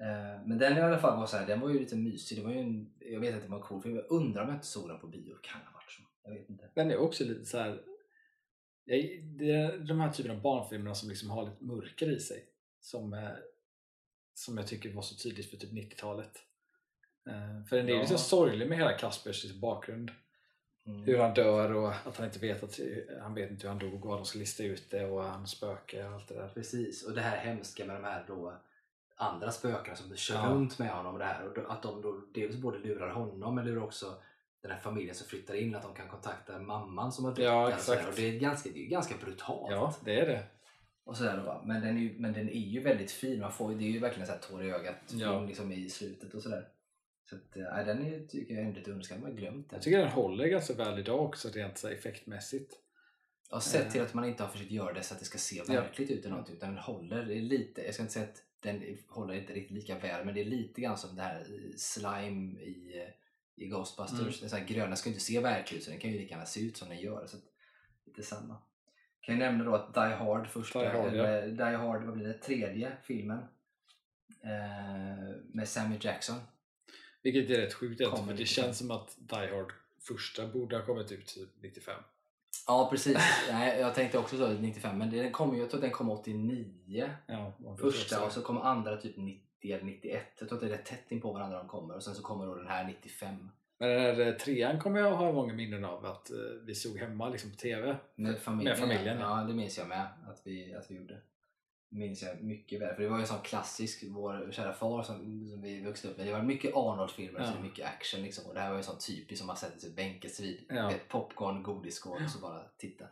[0.00, 2.38] Eh, men den i alla fall var så här, den var ju lite mysig.
[2.38, 3.96] Det var ju en, jag vet att det var en cool film.
[3.96, 5.34] Jag undrar om jag inte såg den på bio.
[5.42, 6.02] Kan ha varit så.
[6.24, 6.70] Jag vet inte.
[6.74, 7.80] Den är också lite så här.
[8.88, 12.44] Det är de här typen av barnfilmerna som liksom har lite mörker i sig.
[12.80, 13.28] Som, eh,
[14.34, 16.32] som jag tycker var så tydligt för typ 90-talet.
[17.26, 18.00] Eh, för den är Ja.
[18.00, 20.10] lite sorglig med hela Kaspers liksom bakgrund.
[20.86, 21.02] Mm.
[21.02, 22.78] Hur han dör och att han inte vet att
[23.20, 26.08] han vet inte hur han dog och de ska lista ut det och han spökar
[26.08, 26.48] och allt det där.
[26.54, 28.54] Precis, och det här hemska med de här då
[29.16, 30.48] andra spökena som kör Ja.
[30.50, 31.46] runt med honom och det här.
[31.48, 34.22] Och att de då dels både lurar honom men lurar också
[34.62, 37.44] den här familjen som flyttar in att de kan kontakta mamman som har dött.
[37.44, 38.08] Ja, där exakt.
[38.08, 39.70] Och det är ganska, det är ganska brutalt.
[39.70, 40.42] Ja, det är det.
[41.04, 41.62] Och sådär då, va.
[41.66, 43.40] men, den är ju, men den är ju väldigt fin.
[43.40, 45.44] Man får, det är ju verkligen en här tår i ögat Ja.
[45.44, 46.68] liksom i slutet och sådär.
[47.30, 49.22] Så att, äh, den är, tycker jag är lite underskattad.
[49.22, 49.76] Man har glömt den.
[49.76, 52.74] Jag tycker den håller ganska väl idag också rent så effektmässigt.
[53.50, 55.62] Ja, sett till att man inte har försökt göra det så att det ska se
[55.68, 55.80] Ja.
[55.80, 59.34] verkligt ut eller något, utan den håller lite, jag ska inte säga att den håller
[59.34, 63.02] inte riktigt lika väl, men det är lite grann som det här eh, slime i,
[63.02, 63.08] eh,
[63.58, 64.20] i Ghostbusters.
[64.20, 64.32] Mm.
[64.40, 66.30] Den så här gröna ska ju inte se verklig ut så den kan ju lika
[66.30, 67.26] gärna se ut som den gör.
[67.26, 67.36] Så
[68.06, 68.56] lite samma.
[69.20, 71.40] Kan jag nämna då att Die Hard första, Die Hard, ja.
[71.46, 73.38] Die Hard, vad blir det, tredje filmen
[74.42, 76.36] eh, med Samuel Jackson.
[77.22, 78.64] Vilket är rätt sjukt egentligen, för det 95.
[78.64, 81.94] känns som att Die Hard första borde ha kommit ut typ 95.
[82.66, 83.18] Ja precis,
[83.50, 86.10] Nej, jag tänkte också så 95 men den kom, ju- jag tror att den kom
[86.10, 90.22] 89 Ja, första och så kommer andra typ 90 eller 91.
[90.38, 92.22] Jag tror att det är rätt tätt in på varandra de kommer och sen så
[92.22, 93.48] kommer då den här 95.
[93.78, 96.98] Men den här eh, trean kommer jag ha många minnen av att eh, vi såg
[96.98, 97.96] hemma liksom på TV.
[98.14, 98.70] Med familjen.
[98.70, 101.20] Med familjen, Ja, det minns jag med att vi, att vi gjorde.
[101.90, 102.94] Minns jag mycket väl.
[102.94, 105.16] För det var ju en sån klassisk, vår kära far som,
[105.50, 106.26] som vi vuxit upp med.
[106.26, 107.52] Det var mycket Arnold-filmer, Ja.
[107.52, 108.46] så mycket action liksom.
[108.46, 110.64] Och det här var ju sån typisk som man sätter sig bänken sig vid.
[110.68, 110.92] Ja.
[111.08, 113.04] Popcorn, godisskål och så bara titta.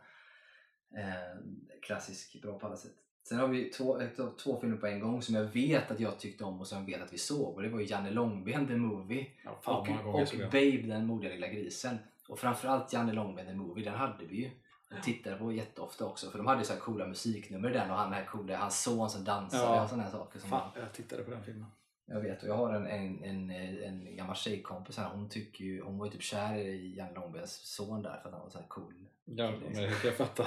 [0.96, 1.40] Eh,
[1.82, 2.92] klassisk, bra på alla sätt.
[3.28, 6.18] Sen har vi två, ett två filmer på en gång som jag vet att jag
[6.18, 7.54] tyckte om och som jag vet att vi såg.
[7.54, 9.26] Och det var ju Janne Långben, The Movie.
[9.44, 10.28] Ja, Och, och.
[10.38, 11.98] Babe, den modiga lilla grisen.
[12.28, 14.50] Och framförallt Janne Långben, The Movie, den hade vi ju.
[14.96, 16.30] Och tittade på jätteofta också.
[16.30, 18.82] För de hade ju så här coola musiknummer i den och han här coola, hans
[18.82, 19.82] son som dansade Ja.
[19.82, 20.38] och sådana här saker.
[20.38, 21.66] Som Fan, jag tittade på den filmen.
[22.06, 25.08] jag vet och jag har en, en, en, en gammal tjejkompis här.
[25.08, 28.34] Hon, tycker ju, hon var ju typ kär i Janne Långbens son där för att
[28.34, 28.94] han var så här cool.
[29.24, 30.46] Ja, men jag fatta.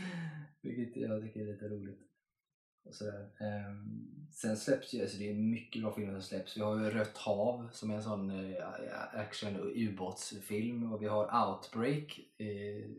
[0.62, 2.09] Vilket jag tycker är lite roligt.
[2.82, 3.28] Och sådär.
[3.38, 6.56] Ehm, sen släpps ju, alltså det är mycket bra filmer som släpps.
[6.56, 8.64] Vi har ju Rött hav som är en sån eh,
[9.12, 12.46] action och ubåtsfilm och vi har Outbreak eh,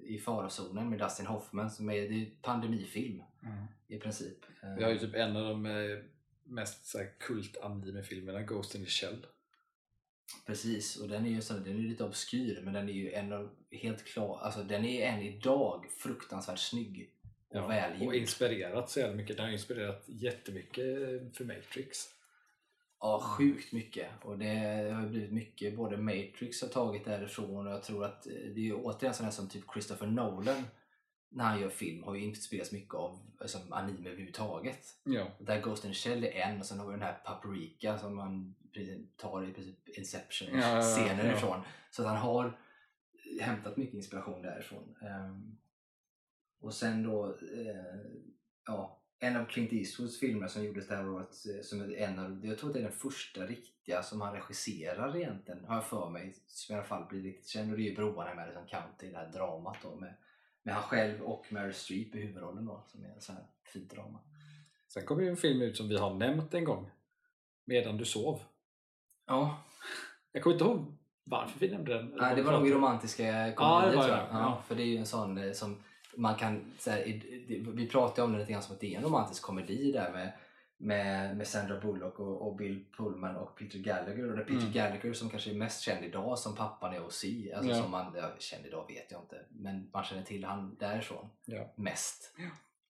[0.04, 3.24] i farozonen med Dustin Hoffman som är, det är pandemifilm
[3.88, 4.38] i princip.
[4.78, 6.00] Vi har ju typ en av de eh,
[6.44, 9.26] mest så här, kult anime-filmerna, Ghost in the Shell.
[10.46, 13.34] Precis, och den är ju sån, den är lite obskyr men den är ju en
[13.34, 17.10] av, helt klar, alltså den är än idag fruktansvärt snygg
[17.52, 18.08] och Ja, välgjord.
[18.08, 19.38] och inspirerat så jävla mycket.
[19.38, 20.86] Den har inspirerat jättemycket
[21.38, 21.98] för Matrix.
[23.00, 24.08] Ja, sjukt mycket.
[24.22, 28.34] Och det har blivit mycket, både Matrix har tagit därifrån och jag tror att eh,
[28.34, 30.64] det är återigen sådana som typ Christopher Nolan
[31.32, 34.80] när han gör film har ju inspirerats mycket av alltså, anime överhuvudtaget.
[35.04, 37.98] Ja, Där Ghost in the Shell är en och sen har vi den här Paprika
[37.98, 38.56] som man
[39.18, 41.62] tar i princip Inception Ja, ja, ja, ifrån.
[41.92, 42.60] Så att han har
[43.42, 44.96] hämtat mycket inspiration därifrån.
[45.02, 45.58] Ehm,
[46.62, 48.00] och sen då, eh,
[48.66, 52.46] ja, en av Clint Eastwoods filmer som gjordes det här året, eh, som en av,
[52.46, 56.10] jag tror att det är den första riktiga som han regisserar egentligen, har jag för
[56.10, 57.72] mig, som i alla fall blir riktigt känd.
[57.72, 60.14] Och det är ju Broarna i Madison County, det här dramat då med,
[60.64, 63.92] med han själv och Meryl Streep i huvudrollen då, som är en sån här fint
[63.92, 64.20] drama.
[64.88, 66.92] Sen kom ju en film ut som vi har nämnt en gång.
[67.66, 68.40] Medan du sov.
[69.28, 69.64] Ja,
[70.32, 72.14] Jag kommer inte ihåg varför vi nämnde den.
[72.18, 74.28] Nej, det var nog romantiska Ja, komedier var tror jag.
[74.32, 74.40] ja.
[74.40, 75.84] Ja, för det är ju en sån eh, som
[76.16, 77.04] man kan, så här,
[77.74, 80.32] vi pratade om det lite grann som att det är en romantisk komedi där med,
[80.78, 84.30] med, med Sandra Bullock och, och Bill Pullman och Peter Gallagher.
[84.30, 84.72] Och det är Peter Mm.
[84.72, 87.24] Gallagher som kanske är mest känd idag som pappan i OC.
[87.56, 87.82] Alltså Ja.
[87.82, 91.74] som man, ja, känd idag vet jag inte, men man känner till han därifrån Ja.
[91.76, 92.36] mest.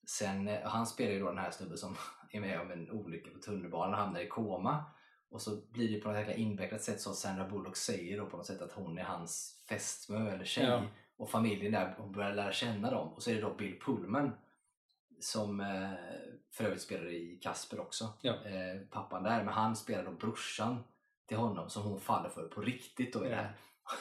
[0.07, 1.95] Sen, eh, han spelar ju då den här snubben som
[2.31, 4.83] är med om en olycka på tunnelbanan och hamnar i koma.
[5.29, 8.25] Och så blir det på något jäkla invecklat sätt så att Sandra Bullock säger då
[8.25, 10.65] på något sätt att hon är hans fästmö eller tjej.
[10.65, 10.83] Ja.
[11.21, 13.13] Och familjen där, hon börjar lära känna dem.
[13.13, 14.31] Och så är det då Bill Pullman
[15.19, 15.91] som eh,
[16.51, 18.13] för övrigt spelar i Kasper också.
[18.21, 18.33] Ja.
[18.33, 20.83] Eh, pappan där, men han spelar då brorsan
[21.25, 23.47] till honom som hon faller för på riktigt då i det Ja.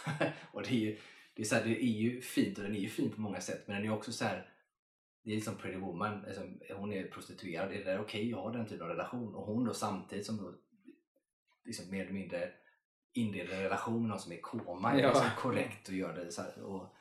[0.05, 0.33] här.
[0.53, 0.99] och det är ju,
[1.35, 3.41] det är, så här, det är ju fint och den är ju fin på många
[3.41, 4.49] sätt men den är också så här
[5.23, 6.43] det är som Pretty Woman, alltså,
[6.77, 9.35] hon är prostituerad, är det okej att ha den typen av relation?
[9.35, 10.55] Och hon då samtidigt som då,
[11.65, 12.53] liksom mer eller mindre
[13.13, 15.09] inleder en relation med någon som är i koma, är Ja.
[15.09, 16.63] liksom korrekt och gör det så här.
[16.63, 16.95] Och,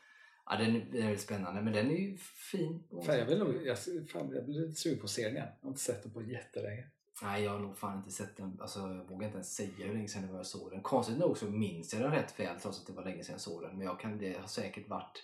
[0.50, 2.84] ja, den, är- den är väldigt spännande, men den är ju fin.
[3.06, 3.78] Fan, jag, vill jag,
[4.10, 5.48] fan, jag blir lite sugen på serien igen.
[5.60, 6.88] Jag har inte sett den på jättelänge.
[7.22, 8.58] Nej, jag har nog fan inte sett den.
[8.62, 10.82] Alltså, jag vågar inte ens säga hur länge sedan det var jag såg den.
[10.82, 13.42] Konstigt nog så minns jag den rätt väl trots att det var länge sedan jag
[13.42, 13.78] såg den.
[13.78, 15.24] Men jag kan, det har säkert varit,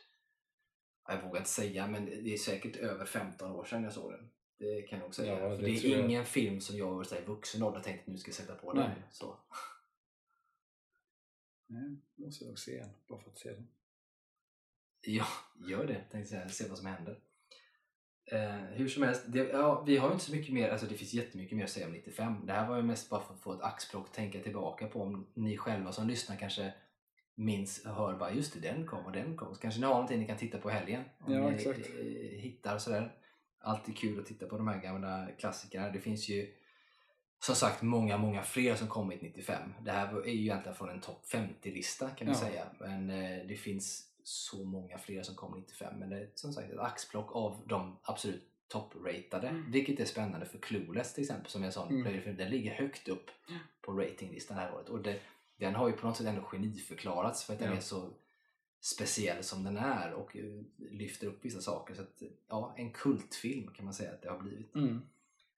[1.07, 4.11] ja, jag vågar inte säga, men det är säkert över 15 år sedan jag såg
[4.11, 4.30] den.
[4.57, 5.39] Det kan jag nog säga.
[5.39, 6.05] Ja, För det det, tror är jag.
[6.05, 8.84] ingen film som jag i vuxen ålder tänkte nu ska jag sätta på den.
[8.89, 8.95] Nej.
[9.11, 9.38] Så.
[11.67, 13.67] Nej, måste jag nog se den, bara för att se den.
[15.06, 15.26] Ja,
[15.70, 16.01] gör det.
[16.12, 17.20] Tänkte säga, se vad som händer.
[18.32, 20.95] Eh, hur som helst, det, ja, vi har ju inte så mycket mer, alltså det
[20.95, 22.45] finns jättemycket mer att säga om 95.
[22.45, 25.28] Det här var ju mest bara för att få ett axplock tänka tillbaka på om
[25.34, 26.74] ni själva som lyssnar kanske
[27.36, 29.56] minns och hör bara just det, den kom och den kom.
[29.56, 31.03] Så kanske ni har någonting ni kan titta på helgen.
[31.20, 31.80] Om Ja, ni exakt.
[31.80, 32.06] eh,
[32.39, 33.14] hittar sådär.
[33.60, 35.89] Alltid kul att titta på de här gamla klassikerna.
[35.89, 36.53] Det finns ju
[37.39, 39.74] som sagt många, många fler som kommit 95.
[39.82, 42.39] Det här är ju egentligen från en topp 50-lista kan vi Ja.
[42.39, 42.66] säga.
[42.80, 45.99] Men eh, det finns så många fler som kom 95.
[45.99, 49.47] Men det är som sagt ett axplock av de absolut toppratade.
[49.47, 49.71] Mm.
[49.71, 52.38] Vilket är spännande för Clueless till exempel som en sån Mm.
[52.38, 53.30] Den ligger högt upp
[53.82, 54.89] på ratinglistan det här året.
[54.89, 55.19] Och det,
[55.57, 57.78] den har ju på något sätt ändå geniförklarats för att den Ja.
[57.78, 58.09] är så
[58.80, 61.93] speciell som den är och eh, lyfter upp vissa saker.
[61.95, 64.76] Så att, ja, en kultfilm kan man säga att det har blivit.
[64.76, 65.01] Mm.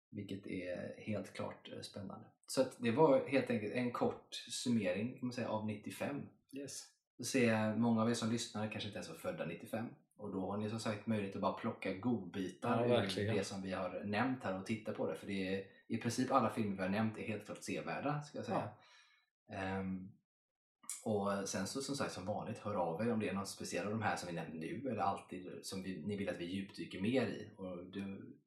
[0.10, 2.26] Vilket är helt klart eh, spännande.
[2.48, 6.22] Så det var helt enkelt en kort summering kan man säga, av 95.
[6.52, 6.88] Yes.
[7.18, 9.86] Jag många av er som lyssnar kanske inte ens var födda 95.
[10.18, 13.62] Och då har ni som sagt möjlighet att bara plocka godbitar Ja, ur det som
[13.62, 15.16] vi har nämnt här och titta på det.
[15.16, 18.38] För det är, i princip alla filmer vi har nämnt är helt klart sevärda ska
[18.38, 18.70] jag säga.
[19.50, 20.10] Ehm,
[21.04, 23.86] och sen så som sagt som vanligt, hör av er om det är något speciellt
[23.86, 26.46] av de här som vi nämnde nu eller alltid som vi, ni vill att vi
[26.46, 27.50] djupdyker mer i.
[27.56, 28.00] Och då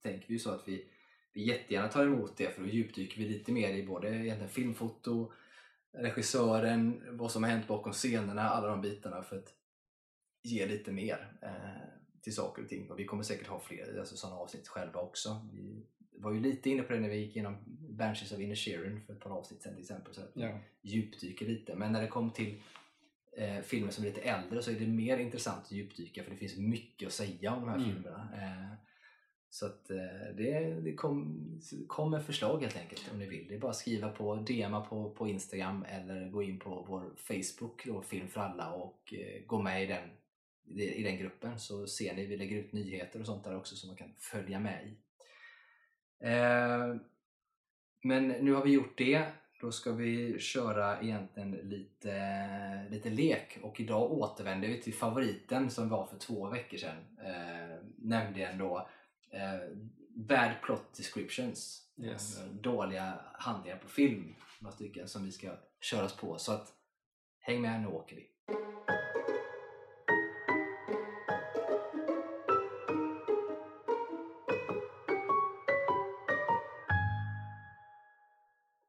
[0.02, 0.86] tänker vi ju så att vi,
[1.32, 5.32] vi jättegärna tar emot det för då djupdyker vi lite mer i både egentligen filmfoto,
[5.93, 9.55] regissören, vad som har hänt bakom scenerna, alla de bitarna för att
[10.43, 11.51] ge lite mer eh,
[12.22, 12.91] till saker och ting.
[12.91, 15.47] Och vi kommer säkert ha fler alltså sådana avsnitt själva också.
[15.53, 17.57] Vi var ju lite inne på det när vi gick igenom
[17.91, 20.14] Banshees of Inisherin för ett par avsnitt sedan till exempel.
[20.14, 20.59] Så att Ja.
[20.82, 21.74] djupdyker lite.
[21.74, 22.62] Men när det kommer till
[23.36, 26.36] eh, filmer som är lite äldre så är det mer intressant att djupdyka för det
[26.36, 27.91] finns mycket att säga om de här Mm.
[27.95, 28.28] filmerna.
[28.34, 28.74] Eh,
[29.51, 29.96] så att eh,
[30.36, 31.44] det, det kom,
[31.86, 33.48] kom förslag helt enkelt om ni vill.
[33.48, 37.11] Det är bara att skriva på DMa på, på Instagram eller gå in på vår
[37.16, 40.09] Facebook, då, Film för alla och eh, gå med i den,
[40.80, 43.88] i, den gruppen så ser ni, vi lägger ut nyheter och sånt där också som
[43.88, 44.96] man kan följa med i.
[46.26, 46.96] Eh,
[48.03, 49.24] men nu har vi gjort det.
[49.61, 55.88] Då ska vi köra egentligen lite, lite lek och idag återvänder vi till favoriten som
[55.88, 56.96] var för två veckor sedan.
[57.24, 58.88] Eh, nämligen då
[60.14, 61.87] Bad Plot Descriptions.
[61.97, 62.39] Yes.
[62.39, 64.35] Eh, Dåliga handlingar på film.
[64.61, 66.39] Några stycken som vi ska köras på.
[66.39, 66.72] Så att
[67.41, 68.31] häng med, nu åker vi.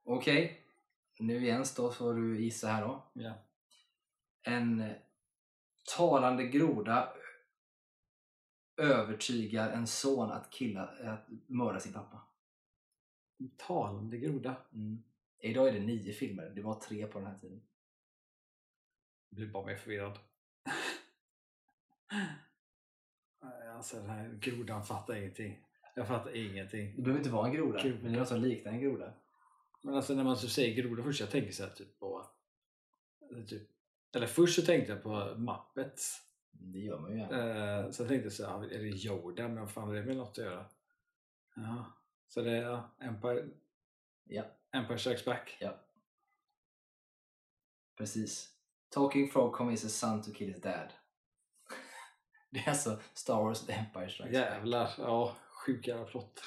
[0.03, 0.65] Okej,
[1.19, 3.11] nu igen då får du gissa här då.
[3.13, 3.33] Ja.
[4.43, 4.93] En
[5.97, 7.13] talande groda
[8.81, 12.21] övertygar en son att, killa, att mörda sin pappa.
[13.57, 14.55] Talande groda.
[14.73, 15.03] Mm.
[15.39, 17.61] Idag är det nio filmer, det var tre på den här tiden.
[19.29, 20.19] Jag blir bara mer förvirrad.
[23.75, 25.65] Alltså den här grodan fattar ingenting.
[25.95, 26.95] Jag fattar ingenting.
[26.95, 27.99] Det behöver inte vara en groda, Kul.
[28.01, 29.13] men det är något som liknar en groda.
[29.81, 32.25] Men alltså när man så säger groda först, jag tänker så här typ på...
[33.47, 33.69] Typ,
[34.15, 36.30] eller först så tänkte jag på Muppets.
[36.51, 37.79] Det gör man ju gärna.
[37.85, 39.47] Eh, så jag tänkte så här, är det Yoda?
[39.47, 40.65] Men fan har det med något att göra?
[41.55, 41.85] Ja.
[42.27, 43.47] Så det är ja, Empire,
[44.23, 45.57] Ja, Empire Strikes Back.
[45.59, 45.79] ja.
[47.97, 48.49] Precis.
[48.89, 50.93] Talking Frog convinces his son to kill his dad.
[52.49, 54.41] Det är alltså Star Wars The Empire Strikes Back.
[54.49, 55.35] Jävlar, ja.
[55.65, 56.43] Sjuk jävla plott.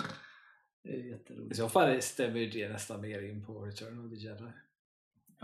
[0.82, 1.56] Det är I jätteroligt.
[1.56, 4.52] så fall stämmer ju det nästan mer in på Return of the Jedi.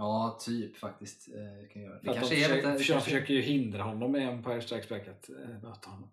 [0.01, 1.29] Ja, typ faktiskt.
[1.29, 1.99] Eh, kan göra.
[2.03, 5.09] Det kanske de försöker, det försöker, kanske- försöker ju hindra honom med Empire Strikes Back
[5.09, 6.11] att äh, möta honom.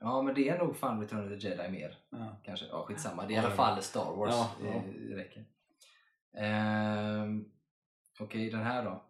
[0.00, 1.98] Ja, men det är nog fan Return of the Jedi mer.
[2.10, 2.36] Ja.
[2.44, 2.66] Kanske.
[2.66, 3.26] Ja, skitsamma.
[3.26, 4.30] Det är i alla fall Star Wars.
[4.34, 4.82] Ja, det, ja.
[5.08, 5.44] det räcker.
[6.36, 7.44] Ehm,
[8.20, 9.04] Okej, den här då.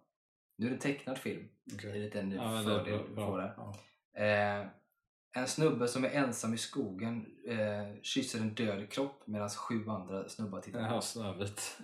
[0.56, 1.48] Nu är det en tecknad film.
[1.64, 3.54] Det är en Ja, fördel du får där.
[3.56, 3.74] Ja.
[4.22, 4.66] Eh,
[5.34, 10.28] en snubbe som är ensam i skogen eh, kysser en död kropp medan sju andra
[10.28, 11.00] snubbar tittar Jaha, på.
[11.00, 11.78] Snövit.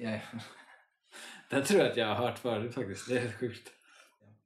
[1.49, 3.09] Den tror jag att jag har hört förut faktiskt.
[3.09, 3.72] Det är sjukt.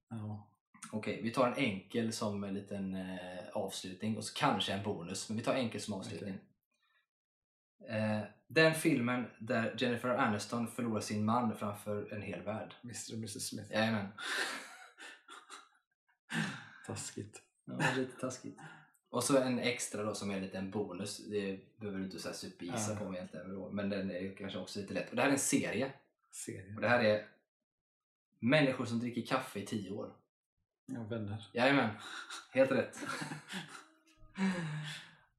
[0.09, 0.49] Ja.
[0.93, 5.29] Okej, vi tar en enkel som en liten eh, avslutning och så kanske en bonus,
[5.29, 6.39] men vi tar enkel som avslutning.
[7.89, 12.75] Eh, den filmen där Jennifer Aniston förlorar sin man framför en hel värld.
[12.83, 13.73] Mr och Mrs Smith.
[13.73, 14.09] Jajamän.
[16.87, 17.43] Taskigt.
[17.65, 18.59] Ja, lite taskigt.
[19.11, 21.19] Och så en extra då som är en liten bonus.
[21.19, 22.99] Det behöver du inte så här supergissa Ja.
[22.99, 23.69] på egentligen.
[23.71, 25.11] Men den är kanske också lite lätt.
[25.11, 25.93] Och det här är en serie.
[26.33, 26.75] Serie.
[26.75, 27.27] Och det här är
[28.45, 30.13] Människor som dricker kaffe i tio år.
[30.87, 31.47] Ja, vänner.
[31.53, 31.91] Jajamän,
[32.53, 32.99] helt rätt.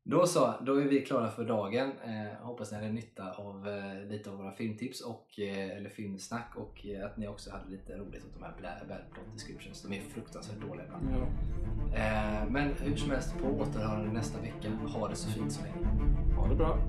[0.03, 1.91] Då så, då är vi klara för dagen.
[2.03, 6.55] Eh, hoppas ni hade nytta av eh, lite av våra filmtips och, eh, eller filmsnack
[6.55, 9.81] och eh, att ni också hade lite roligt åt de här bad plot descriptions.
[9.81, 11.07] De är fruktansvärt dåliga ibland.
[11.11, 11.27] Ja.
[11.97, 14.69] Eh, men hur som helst, på återhörande nästa vecka.
[14.69, 15.87] Ha det så fint så länge.
[16.35, 16.79] Ha det bra.